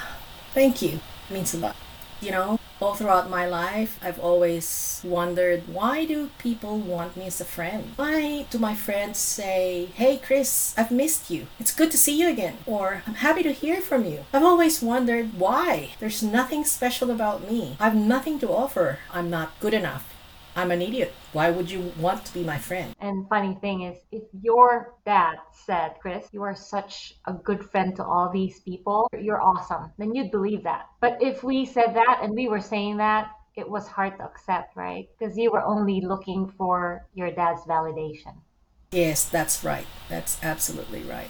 thank 0.53 0.81
you. 0.81 0.99
It 1.29 1.33
means 1.33 1.53
a 1.53 1.57
lot 1.57 1.75
you 2.21 2.31
know 2.31 2.59
all 2.83 2.95
throughout 2.95 3.29
my 3.29 3.47
life, 3.47 3.97
I've 4.03 4.19
always 4.19 4.99
wondered 5.05 5.63
why 5.67 6.05
do 6.05 6.29
people 6.37 6.77
want 6.77 7.15
me 7.15 7.27
as 7.27 7.39
a 7.39 7.45
friend? 7.45 7.93
Why 7.95 8.45
do 8.49 8.59
my 8.59 8.75
friends 8.75 9.19
say, 9.19 9.89
Hey 9.95 10.17
Kris, 10.17 10.73
I've 10.77 10.91
missed 10.91 11.31
you. 11.31 11.47
It's 11.59 11.73
good 11.73 11.91
to 11.91 11.97
see 11.97 12.19
you 12.19 12.27
again. 12.27 12.57
Or 12.65 13.03
I'm 13.07 13.15
happy 13.15 13.43
to 13.43 13.53
hear 13.53 13.79
from 13.79 14.03
you. 14.03 14.25
I've 14.33 14.43
always 14.43 14.81
wondered 14.81 15.39
why. 15.39 15.91
There's 15.99 16.21
nothing 16.21 16.65
special 16.65 17.09
about 17.09 17.49
me. 17.49 17.77
I've 17.79 17.95
nothing 17.95 18.37
to 18.39 18.49
offer. 18.49 18.99
I'm 19.11 19.29
not 19.29 19.57
good 19.61 19.73
enough. 19.73 20.13
I'm 20.55 20.71
an 20.71 20.81
idiot. 20.81 21.13
Why 21.31 21.49
would 21.49 21.69
you 21.69 21.91
want 21.99 22.25
to 22.25 22.33
be 22.33 22.43
my 22.43 22.57
friend? 22.57 22.95
And 22.99 23.27
funny 23.27 23.57
thing 23.59 23.83
is, 23.83 23.97
if 24.11 24.23
your 24.41 24.93
dad 25.05 25.37
said, 25.51 25.95
Kris, 25.99 26.27
you 26.31 26.43
are 26.43 26.55
such 26.55 27.15
a 27.25 27.33
good 27.33 27.63
friend 27.71 27.95
to 27.95 28.03
all 28.03 28.29
these 28.31 28.59
people, 28.59 29.09
you're 29.19 29.41
awesome, 29.41 29.91
then 29.97 30.13
you'd 30.13 30.31
believe 30.31 30.63
that. 30.63 30.89
But 31.01 31.17
if 31.21 31.43
we 31.43 31.65
said 31.65 31.95
that 31.95 32.19
and 32.21 32.33
we 32.33 32.47
were 32.47 32.61
saying 32.61 32.97
that, 32.97 33.31
it 33.55 33.69
was 33.69 33.87
hard 33.87 34.17
to 34.17 34.25
accept, 34.25 34.75
right? 34.75 35.07
Because 35.17 35.37
you 35.37 35.51
were 35.51 35.63
only 35.63 36.01
looking 36.01 36.51
for 36.57 37.07
your 37.13 37.31
dad's 37.31 37.61
validation. 37.63 38.35
Yes, 38.91 39.25
that's 39.25 39.63
right. 39.63 39.87
That's 40.09 40.43
absolutely 40.43 41.01
right 41.03 41.29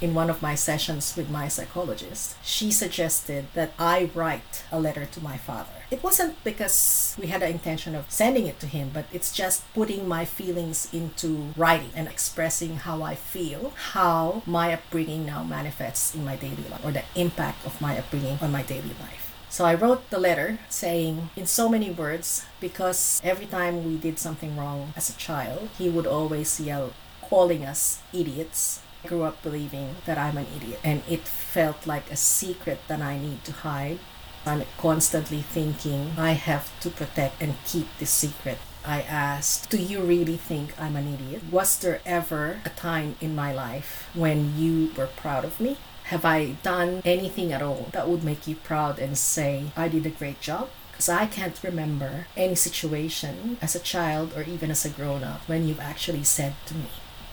in 0.00 0.14
one 0.14 0.30
of 0.30 0.42
my 0.42 0.54
sessions 0.54 1.16
with 1.16 1.28
my 1.28 1.48
psychologist, 1.48 2.36
she 2.42 2.70
suggested 2.70 3.46
that 3.54 3.72
I 3.78 4.10
write 4.14 4.64
a 4.72 4.80
letter 4.80 5.06
to 5.06 5.20
my 5.22 5.36
father. 5.36 5.70
It 5.90 6.02
wasn't 6.02 6.42
because 6.44 7.16
we 7.18 7.26
had 7.26 7.42
the 7.42 7.48
intention 7.48 7.94
of 7.94 8.10
sending 8.10 8.46
it 8.46 8.60
to 8.60 8.66
him, 8.66 8.90
but 8.94 9.06
it's 9.12 9.32
just 9.32 9.62
putting 9.74 10.08
my 10.08 10.24
feelings 10.24 10.88
into 10.92 11.52
writing 11.56 11.90
and 11.94 12.08
expressing 12.08 12.76
how 12.76 13.02
I 13.02 13.14
feel, 13.14 13.72
how 13.92 14.42
my 14.46 14.72
upbringing 14.72 15.26
now 15.26 15.42
manifests 15.42 16.14
in 16.14 16.24
my 16.24 16.36
daily 16.36 16.64
life, 16.70 16.84
or 16.84 16.92
the 16.92 17.04
impact 17.14 17.66
of 17.66 17.80
my 17.80 17.98
upbringing 17.98 18.38
on 18.40 18.52
my 18.52 18.62
daily 18.62 18.94
life. 19.00 19.34
So 19.50 19.64
I 19.64 19.74
wrote 19.74 20.08
the 20.10 20.20
letter 20.20 20.60
saying 20.68 21.30
in 21.34 21.44
so 21.46 21.68
many 21.68 21.90
words 21.90 22.46
because 22.60 23.20
every 23.24 23.46
time 23.46 23.84
we 23.84 23.96
did 23.96 24.18
something 24.18 24.56
wrong 24.56 24.94
as 24.96 25.10
a 25.10 25.18
child, 25.18 25.70
he 25.76 25.88
would 25.88 26.06
always 26.06 26.60
yell, 26.60 26.92
calling 27.20 27.64
us 27.64 28.00
idiots 28.12 28.79
I 29.02 29.08
grew 29.08 29.22
up 29.22 29.42
believing 29.42 29.96
that 30.04 30.18
I'm 30.18 30.36
an 30.36 30.46
idiot, 30.56 30.80
and 30.84 31.02
it 31.08 31.22
felt 31.22 31.86
like 31.86 32.10
a 32.10 32.16
secret 32.16 32.80
that 32.88 33.00
I 33.00 33.18
need 33.18 33.44
to 33.44 33.52
hide. 33.52 33.98
I'm 34.44 34.64
constantly 34.78 35.42
thinking 35.42 36.12
I 36.16 36.32
have 36.32 36.78
to 36.80 36.90
protect 36.90 37.40
and 37.42 37.54
keep 37.64 37.86
this 37.98 38.10
secret. 38.10 38.58
I 38.84 39.02
asked, 39.02 39.70
Do 39.70 39.76
you 39.76 40.00
really 40.00 40.36
think 40.36 40.78
I'm 40.80 40.96
an 40.96 41.12
idiot? 41.12 41.42
Was 41.50 41.78
there 41.78 42.00
ever 42.06 42.60
a 42.64 42.70
time 42.70 43.16
in 43.20 43.34
my 43.34 43.52
life 43.52 44.08
when 44.14 44.56
you 44.58 44.92
were 44.96 45.06
proud 45.06 45.44
of 45.44 45.60
me? 45.60 45.76
Have 46.04 46.24
I 46.24 46.56
done 46.62 47.02
anything 47.04 47.52
at 47.52 47.62
all 47.62 47.88
that 47.92 48.08
would 48.08 48.24
make 48.24 48.46
you 48.46 48.56
proud 48.56 48.98
and 48.98 49.16
say, 49.16 49.72
I 49.76 49.88
did 49.88 50.06
a 50.06 50.10
great 50.10 50.40
job? 50.40 50.68
Because 50.90 51.08
I 51.08 51.26
can't 51.26 51.62
remember 51.62 52.26
any 52.36 52.54
situation 52.54 53.58
as 53.62 53.74
a 53.74 53.80
child 53.80 54.32
or 54.34 54.42
even 54.42 54.70
as 54.70 54.84
a 54.84 54.90
grown 54.90 55.22
up 55.22 55.42
when 55.46 55.68
you've 55.68 55.80
actually 55.80 56.24
said 56.24 56.54
to 56.66 56.74
me, 56.74 56.88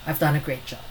I've 0.05 0.19
done 0.19 0.35
a 0.35 0.39
great 0.39 0.65
job. 0.65 0.81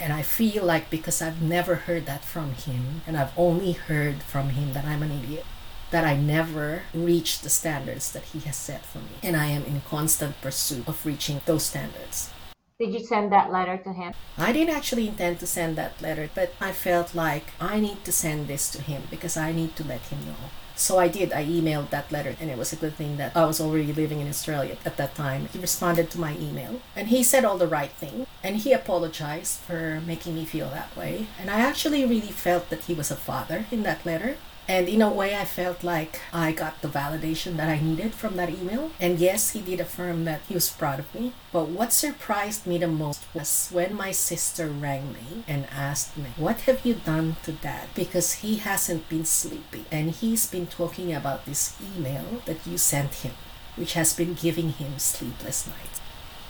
And 0.00 0.14
I 0.14 0.22
feel 0.22 0.64
like 0.64 0.88
because 0.88 1.20
I've 1.20 1.42
never 1.42 1.74
heard 1.74 2.06
that 2.06 2.24
from 2.24 2.52
him, 2.54 3.02
and 3.06 3.18
I've 3.18 3.36
only 3.36 3.72
heard 3.72 4.22
from 4.22 4.50
him 4.50 4.72
that 4.72 4.86
I'm 4.86 5.02
an 5.02 5.12
idiot, 5.12 5.44
that 5.90 6.04
I 6.04 6.16
never 6.16 6.84
reached 6.94 7.42
the 7.42 7.50
standards 7.50 8.10
that 8.12 8.22
he 8.22 8.40
has 8.40 8.56
set 8.56 8.86
for 8.86 8.98
me. 8.98 9.20
And 9.22 9.36
I 9.36 9.46
am 9.46 9.64
in 9.64 9.82
constant 9.82 10.40
pursuit 10.40 10.88
of 10.88 11.04
reaching 11.04 11.42
those 11.44 11.64
standards. 11.64 12.30
Did 12.78 12.94
you 12.94 13.00
send 13.00 13.30
that 13.32 13.52
letter 13.52 13.76
to 13.76 13.92
him? 13.92 14.14
I 14.38 14.52
didn't 14.52 14.74
actually 14.74 15.06
intend 15.06 15.38
to 15.40 15.46
send 15.46 15.76
that 15.76 16.00
letter, 16.00 16.30
but 16.34 16.54
I 16.62 16.72
felt 16.72 17.14
like 17.14 17.52
I 17.60 17.78
need 17.78 18.02
to 18.04 18.12
send 18.12 18.48
this 18.48 18.70
to 18.70 18.80
him 18.80 19.02
because 19.10 19.36
I 19.36 19.52
need 19.52 19.76
to 19.76 19.84
let 19.84 20.00
him 20.00 20.24
know 20.24 20.48
so 20.80 20.98
I 20.98 21.08
did. 21.08 21.32
I 21.32 21.44
emailed 21.44 21.90
that 21.90 22.10
letter, 22.10 22.34
and 22.40 22.50
it 22.50 22.56
was 22.56 22.72
a 22.72 22.76
good 22.76 22.94
thing 22.94 23.18
that 23.18 23.36
I 23.36 23.44
was 23.44 23.60
already 23.60 23.92
living 23.92 24.20
in 24.20 24.28
Australia 24.28 24.76
at 24.84 24.96
that 24.96 25.14
time. 25.14 25.48
He 25.52 25.58
responded 25.58 26.10
to 26.10 26.20
my 26.20 26.36
email, 26.38 26.80
and 26.96 27.08
he 27.08 27.22
said 27.22 27.44
all 27.44 27.58
the 27.58 27.66
right 27.66 27.92
thing, 27.92 28.26
and 28.42 28.56
he 28.56 28.72
apologized 28.72 29.60
for 29.60 30.00
making 30.06 30.34
me 30.34 30.44
feel 30.44 30.70
that 30.70 30.96
way. 30.96 31.26
And 31.38 31.50
I 31.50 31.60
actually 31.60 32.04
really 32.04 32.32
felt 32.32 32.70
that 32.70 32.84
he 32.84 32.94
was 32.94 33.10
a 33.10 33.16
father 33.16 33.66
in 33.70 33.82
that 33.82 34.06
letter. 34.06 34.36
And 34.70 34.88
in 34.88 35.02
a 35.02 35.10
way, 35.10 35.34
I 35.36 35.46
felt 35.46 35.82
like 35.82 36.20
I 36.32 36.52
got 36.52 36.80
the 36.80 36.86
validation 36.86 37.56
that 37.56 37.68
I 37.68 37.80
needed 37.80 38.14
from 38.14 38.36
that 38.36 38.50
email. 38.50 38.92
And 39.00 39.18
yes, 39.18 39.50
he 39.50 39.60
did 39.60 39.80
affirm 39.80 40.24
that 40.26 40.42
he 40.46 40.54
was 40.54 40.70
proud 40.70 41.00
of 41.00 41.12
me. 41.12 41.32
But 41.50 41.70
what 41.70 41.92
surprised 41.92 42.68
me 42.68 42.78
the 42.78 42.86
most 42.86 43.24
was 43.34 43.68
when 43.72 43.96
my 43.96 44.12
sister 44.12 44.68
rang 44.68 45.12
me 45.12 45.42
and 45.48 45.66
asked 45.72 46.16
me, 46.16 46.30
What 46.36 46.60
have 46.70 46.86
you 46.86 46.94
done 46.94 47.34
to 47.42 47.50
dad? 47.50 47.88
Because 47.96 48.46
he 48.46 48.58
hasn't 48.58 49.08
been 49.08 49.24
sleeping. 49.24 49.86
And 49.90 50.12
he's 50.12 50.46
been 50.46 50.68
talking 50.68 51.12
about 51.12 51.46
this 51.46 51.74
email 51.82 52.40
that 52.46 52.64
you 52.64 52.78
sent 52.78 53.26
him, 53.26 53.34
which 53.74 53.94
has 53.94 54.14
been 54.14 54.34
giving 54.34 54.70
him 54.70 55.00
sleepless 55.00 55.66
nights. 55.66 56.00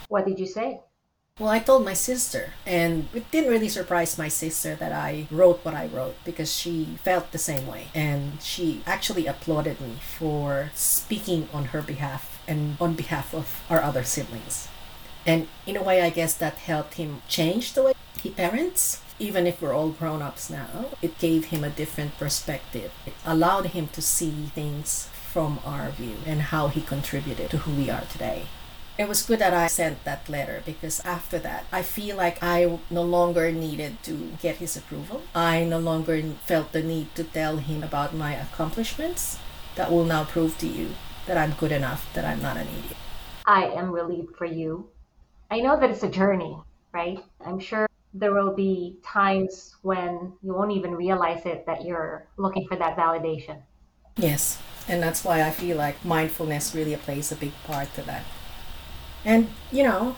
What 0.09 0.27
did 0.27 0.37
you 0.37 0.45
say? 0.45 0.81
Well, 1.41 1.49
I 1.49 1.57
told 1.57 1.83
my 1.83 1.95
sister, 1.95 2.53
and 2.67 3.07
it 3.15 3.31
didn't 3.31 3.49
really 3.49 3.67
surprise 3.67 4.15
my 4.15 4.27
sister 4.27 4.75
that 4.75 4.91
I 4.91 5.25
wrote 5.31 5.65
what 5.65 5.73
I 5.73 5.87
wrote 5.87 6.13
because 6.23 6.55
she 6.55 6.99
felt 7.03 7.31
the 7.31 7.39
same 7.39 7.65
way. 7.65 7.87
And 7.95 8.39
she 8.43 8.83
actually 8.85 9.25
applauded 9.25 9.81
me 9.81 9.95
for 10.19 10.69
speaking 10.75 11.49
on 11.51 11.73
her 11.73 11.81
behalf 11.81 12.39
and 12.47 12.77
on 12.79 12.93
behalf 12.93 13.33
of 13.33 13.63
our 13.71 13.81
other 13.81 14.03
siblings. 14.03 14.67
And 15.25 15.47
in 15.65 15.75
a 15.75 15.81
way, 15.81 16.03
I 16.03 16.11
guess 16.11 16.35
that 16.35 16.59
helped 16.59 17.01
him 17.01 17.23
change 17.27 17.73
the 17.73 17.81
way 17.81 17.93
he 18.21 18.29
parents. 18.29 19.01
Even 19.17 19.47
if 19.47 19.63
we're 19.63 19.73
all 19.73 19.89
grown 19.89 20.21
ups 20.21 20.47
now, 20.47 20.93
it 21.01 21.17
gave 21.17 21.45
him 21.45 21.63
a 21.63 21.71
different 21.71 22.19
perspective. 22.19 22.91
It 23.07 23.13
allowed 23.25 23.73
him 23.73 23.87
to 23.93 24.01
see 24.03 24.51
things 24.53 25.09
from 25.33 25.57
our 25.65 25.89
view 25.89 26.17
and 26.23 26.53
how 26.53 26.67
he 26.67 26.81
contributed 26.81 27.49
to 27.49 27.57
who 27.65 27.71
we 27.71 27.89
are 27.89 28.05
today. 28.11 28.45
It 29.01 29.07
was 29.07 29.23
good 29.23 29.39
that 29.39 29.51
I 29.51 29.65
sent 29.65 30.03
that 30.03 30.29
letter 30.29 30.61
because 30.63 30.99
after 30.99 31.39
that, 31.39 31.65
I 31.71 31.81
feel 31.81 32.17
like 32.17 32.37
I 32.43 32.77
no 32.91 33.01
longer 33.01 33.51
needed 33.51 34.03
to 34.03 34.37
get 34.39 34.57
his 34.57 34.77
approval. 34.77 35.23
I 35.33 35.63
no 35.63 35.79
longer 35.79 36.21
felt 36.45 36.71
the 36.71 36.83
need 36.83 37.15
to 37.15 37.23
tell 37.23 37.57
him 37.57 37.81
about 37.81 38.13
my 38.13 38.33
accomplishments. 38.35 39.39
That 39.73 39.89
will 39.89 40.05
now 40.05 40.25
prove 40.25 40.55
to 40.59 40.67
you 40.67 40.93
that 41.25 41.35
I'm 41.35 41.57
good 41.57 41.71
enough, 41.71 42.13
that 42.13 42.25
I'm 42.25 42.43
not 42.43 42.57
an 42.57 42.67
idiot. 42.67 42.97
I 43.47 43.73
am 43.73 43.89
relieved 43.91 44.35
for 44.35 44.45
you. 44.45 44.87
I 45.49 45.61
know 45.61 45.79
that 45.79 45.89
it's 45.89 46.03
a 46.03 46.09
journey, 46.09 46.55
right? 46.93 47.25
I'm 47.43 47.57
sure 47.57 47.87
there 48.13 48.35
will 48.35 48.53
be 48.53 48.99
times 49.03 49.77
when 49.81 50.31
you 50.43 50.53
won't 50.53 50.73
even 50.73 50.93
realize 50.93 51.47
it 51.47 51.65
that 51.65 51.85
you're 51.85 52.27
looking 52.37 52.67
for 52.67 52.77
that 52.77 52.95
validation. 52.95 53.63
Yes, 54.17 54.61
and 54.87 55.01
that's 55.01 55.23
why 55.23 55.41
I 55.41 55.49
feel 55.49 55.75
like 55.75 56.05
mindfulness 56.05 56.75
really 56.75 56.95
plays 56.97 57.31
a 57.31 57.35
big 57.35 57.53
part 57.65 57.91
to 57.95 58.03
that. 58.03 58.23
And, 59.23 59.49
you 59.71 59.83
know, 59.83 60.15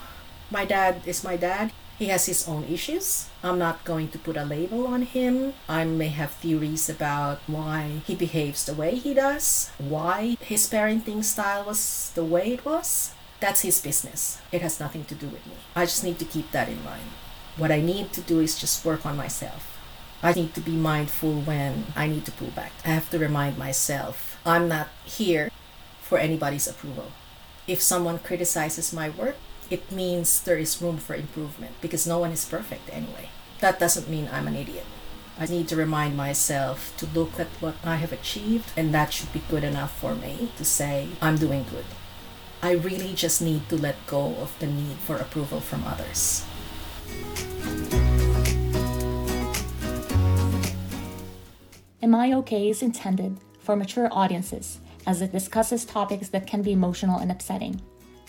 my 0.50 0.66
dad 0.66 1.02
is 1.06 1.24
my 1.24 1.36
dad. 1.38 1.72
He 2.00 2.08
has 2.08 2.26
his 2.26 2.48
own 2.48 2.66
issues. 2.66 3.30
I'm 3.44 3.60
not 3.60 3.86
going 3.86 4.10
to 4.10 4.20
put 4.20 4.36
a 4.36 4.44
label 4.44 4.88
on 4.88 5.04
him. 5.04 5.54
I 5.70 5.84
may 5.86 6.10
have 6.10 6.32
theories 6.32 6.90
about 6.90 7.40
why 7.48 8.02
he 8.06 8.16
behaves 8.16 8.66
the 8.66 8.74
way 8.74 8.96
he 8.96 9.14
does, 9.14 9.70
why 9.78 10.38
his 10.42 10.68
parenting 10.70 11.24
style 11.24 11.66
was 11.66 12.12
the 12.16 12.26
way 12.26 12.54
it 12.54 12.66
was. 12.66 13.14
That's 13.40 13.62
his 13.62 13.82
business. 13.82 14.40
It 14.52 14.62
has 14.62 14.80
nothing 14.80 15.06
to 15.06 15.16
do 15.16 15.28
with 15.28 15.46
me. 15.46 15.54
I 15.76 15.86
just 15.86 16.04
need 16.04 16.18
to 16.20 16.26
keep 16.26 16.52
that 16.52 16.70
in 16.70 16.84
mind. 16.84 17.12
What 17.58 17.72
I 17.72 17.82
need 17.82 18.12
to 18.14 18.22
do 18.22 18.40
is 18.40 18.60
just 18.60 18.86
work 18.86 19.06
on 19.06 19.16
myself. 19.16 19.78
I 20.24 20.32
need 20.34 20.56
to 20.56 20.62
be 20.62 20.72
mindful 20.72 21.42
when 21.42 21.88
I 21.96 22.08
need 22.08 22.26
to 22.26 22.32
pull 22.32 22.48
back. 22.56 22.72
I 22.86 22.90
have 22.90 23.10
to 23.12 23.20
remind 23.20 23.58
myself 23.58 24.40
I'm 24.46 24.68
not 24.68 24.88
here 25.04 25.52
for 26.02 26.18
anybody's 26.18 26.68
approval. 26.68 27.12
If 27.66 27.82
someone 27.82 28.20
criticizes 28.20 28.92
my 28.92 29.10
work, 29.10 29.38
it 29.70 29.90
means 29.90 30.42
there 30.42 30.58
is 30.58 30.82
room 30.82 30.98
for 30.98 31.16
improvement 31.16 31.76
because 31.80 32.06
no 32.06 32.20
one 32.20 32.32
is 32.32 32.44
perfect 32.44 32.90
anyway. 32.92 33.30
That 33.62 33.80
doesn't 33.80 34.10
mean 34.10 34.28
I'm 34.32 34.48
an 34.48 34.58
idiot. 34.58 34.84
I 35.40 35.46
need 35.46 35.70
to 35.70 35.78
remind 35.78 36.18
myself 36.18 36.94
to 36.98 37.08
look 37.08 37.40
at 37.40 37.48
what 37.62 37.76
I 37.82 37.96
have 37.96 38.12
achieved, 38.12 38.72
and 38.76 38.94
that 38.94 39.14
should 39.14 39.32
be 39.32 39.42
good 39.50 39.64
enough 39.64 39.98
for 39.98 40.14
me 40.14 40.52
to 40.58 40.66
say, 40.66 41.08
I'm 41.22 41.38
doing 41.38 41.66
good. 41.72 41.86
I 42.62 42.72
really 42.72 43.14
just 43.14 43.42
need 43.42 43.70
to 43.70 43.78
let 43.78 43.96
go 44.08 44.36
of 44.36 44.54
the 44.60 44.68
need 44.68 44.98
for 44.98 45.16
approval 45.16 45.62
from 45.62 45.86
others. 45.86 46.46
Am 52.02 52.14
I 52.14 52.34
OK 52.34 52.70
is 52.70 52.84
intended 52.84 53.38
for 53.60 53.78
mature 53.78 54.10
audiences 54.12 54.82
as 55.06 55.22
it 55.22 55.32
discusses 55.32 55.86
topics 55.86 56.30
that 56.30 56.48
can 56.48 56.62
be 56.62 56.72
emotional 56.72 57.20
and 57.20 57.32
upsetting. 57.32 57.82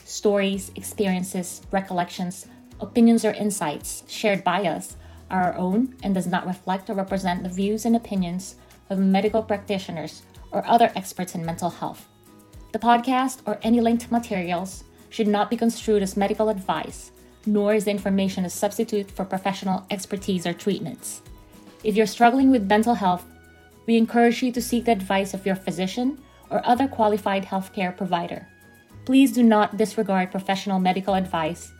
Stories, 0.04 0.70
experiences, 0.76 1.62
recollections, 1.70 2.46
opinions, 2.80 3.24
or 3.24 3.32
insights 3.32 4.04
shared 4.08 4.44
by 4.44 4.62
us 4.66 4.96
are 5.30 5.42
our 5.42 5.56
own 5.56 5.94
and 6.02 6.14
does 6.14 6.26
not 6.26 6.46
reflect 6.46 6.90
or 6.90 6.94
represent 6.94 7.42
the 7.42 7.48
views 7.48 7.84
and 7.84 7.96
opinions 7.96 8.56
of 8.90 8.98
medical 8.98 9.42
practitioners 9.42 10.22
or 10.50 10.66
other 10.66 10.92
experts 10.94 11.34
in 11.34 11.44
mental 11.44 11.70
health. 11.70 12.06
The 12.72 12.78
podcast 12.78 13.40
or 13.46 13.58
any 13.62 13.80
linked 13.80 14.10
materials 14.10 14.84
should 15.10 15.28
not 15.28 15.48
be 15.48 15.56
construed 15.56 16.02
as 16.02 16.16
medical 16.16 16.48
advice, 16.48 17.12
nor 17.46 17.74
is 17.74 17.84
the 17.84 17.90
information 17.90 18.44
a 18.44 18.50
substitute 18.50 19.10
for 19.10 19.24
professional 19.24 19.86
expertise 19.90 20.46
or 20.46 20.52
treatments. 20.52 21.22
If 21.82 21.96
you're 21.96 22.06
struggling 22.06 22.50
with 22.50 22.68
mental 22.68 22.94
health, 22.94 23.24
we 23.86 23.96
encourage 23.96 24.42
you 24.42 24.50
to 24.52 24.62
seek 24.62 24.86
the 24.86 24.92
advice 24.92 25.34
of 25.34 25.44
your 25.46 25.56
physician 25.56 26.18
or 26.54 26.64
other 26.64 26.86
qualified 26.86 27.44
healthcare 27.44 27.94
provider. 27.94 28.46
Please 29.04 29.32
do 29.32 29.42
not 29.42 29.76
disregard 29.76 30.30
professional 30.30 30.78
medical 30.78 31.14
advice 31.14 31.72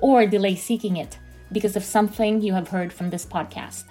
or 0.00 0.26
delay 0.26 0.56
seeking 0.56 0.96
it 0.96 1.18
because 1.52 1.76
of 1.76 1.84
something 1.84 2.40
you 2.40 2.54
have 2.54 2.68
heard 2.68 2.92
from 2.92 3.10
this 3.10 3.26
podcast. 3.26 3.84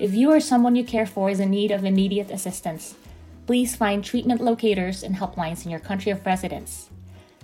If 0.00 0.14
you 0.14 0.32
or 0.32 0.40
someone 0.40 0.74
you 0.74 0.84
care 0.84 1.06
for 1.06 1.30
is 1.30 1.38
in 1.38 1.50
need 1.50 1.70
of 1.70 1.84
immediate 1.84 2.32
assistance, 2.32 2.96
please 3.46 3.76
find 3.76 4.04
treatment 4.04 4.40
locators 4.40 5.04
and 5.04 5.14
helplines 5.14 5.64
in 5.64 5.70
your 5.70 5.80
country 5.80 6.10
of 6.10 6.26
residence, 6.26 6.90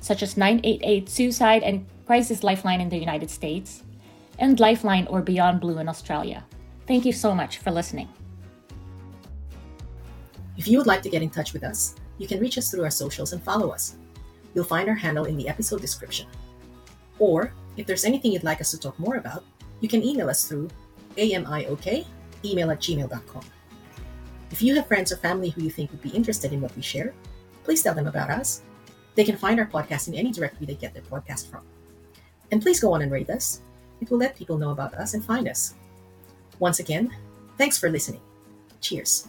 such 0.01 0.23
as 0.23 0.37
988 0.37 1.09
Suicide 1.09 1.63
and 1.63 1.87
Crisis 2.05 2.43
Lifeline 2.43 2.81
in 2.81 2.89
the 2.89 2.99
United 2.99 3.31
States, 3.31 3.85
and 4.41 4.59
Lifeline 4.59 5.07
or 5.07 5.23
Beyond 5.23 5.61
Blue 5.61 5.79
in 5.79 5.89
Australia. 5.89 6.45
Thank 6.87 7.05
you 7.05 7.13
so 7.13 7.33
much 7.33 7.59
for 7.59 7.71
listening. 7.71 8.09
If 10.57 10.69
you 10.69 10.79
would 10.79 10.87
like 10.87 11.03
to 11.03 11.09
get 11.09 11.23
in 11.23 11.31
touch 11.31 11.53
with 11.53 11.65
us, 11.65 11.95
you 12.19 12.27
can 12.27 12.41
reach 12.41 12.59
us 12.59 12.71
through 12.71 12.85
our 12.85 12.91
socials 12.91 13.33
and 13.33 13.43
follow 13.43 13.71
us. 13.71 13.97
You'll 14.55 14.65
find 14.65 14.89
our 14.89 14.95
handle 14.95 15.25
in 15.25 15.37
the 15.37 15.49
episode 15.49 15.81
description. 15.81 16.27
Or, 17.19 17.53
if 17.77 17.87
there's 17.87 18.05
anything 18.05 18.33
you'd 18.33 18.45
like 18.45 18.61
us 18.61 18.71
to 18.71 18.79
talk 18.79 18.99
more 18.99 19.17
about, 19.17 19.45
you 19.81 19.89
can 19.89 20.03
email 20.03 20.29
us 20.29 20.45
through 20.47 20.69
amiok 21.17 22.07
email 22.45 22.71
at 22.71 22.81
gmail.com. 22.81 23.45
If 24.51 24.63
you 24.63 24.75
have 24.77 24.87
friends 24.87 25.11
or 25.11 25.17
family 25.17 25.51
who 25.51 25.63
you 25.63 25.71
think 25.71 25.91
would 25.91 26.03
be 26.03 26.11
interested 26.11 26.53
in 26.53 26.61
what 26.61 26.75
we 26.77 26.83
share, 26.83 27.15
please 27.65 27.83
tell 27.83 27.95
them 27.95 28.07
about 28.07 28.31
us. 28.31 28.63
They 29.15 29.25
can 29.25 29.37
find 29.37 29.59
our 29.59 29.67
podcast 29.67 30.09
in 30.09 30.15
any 30.15 30.33
directory 30.33 30.67
they 30.67 30.75
get 30.75 30.93
their 30.93 31.03
podcast 31.03 31.51
from. 31.51 31.65
And 32.51 32.63
please 32.63 32.81
go 32.81 32.93
on 32.93 33.03
and 33.03 33.11
rate 33.11 33.31
us. 33.31 33.63
It 34.01 34.11
will 34.11 34.19
let 34.19 34.37
people 34.37 34.59
know 34.59 34.71
about 34.71 34.95
us 34.95 35.15
and 35.15 35.25
find 35.25 35.49
us. 35.49 35.75
Once 36.59 36.79
again, 36.79 37.15
thanks 37.59 37.79
for 37.79 37.89
listening. 37.89 38.21
Cheers. 38.81 39.29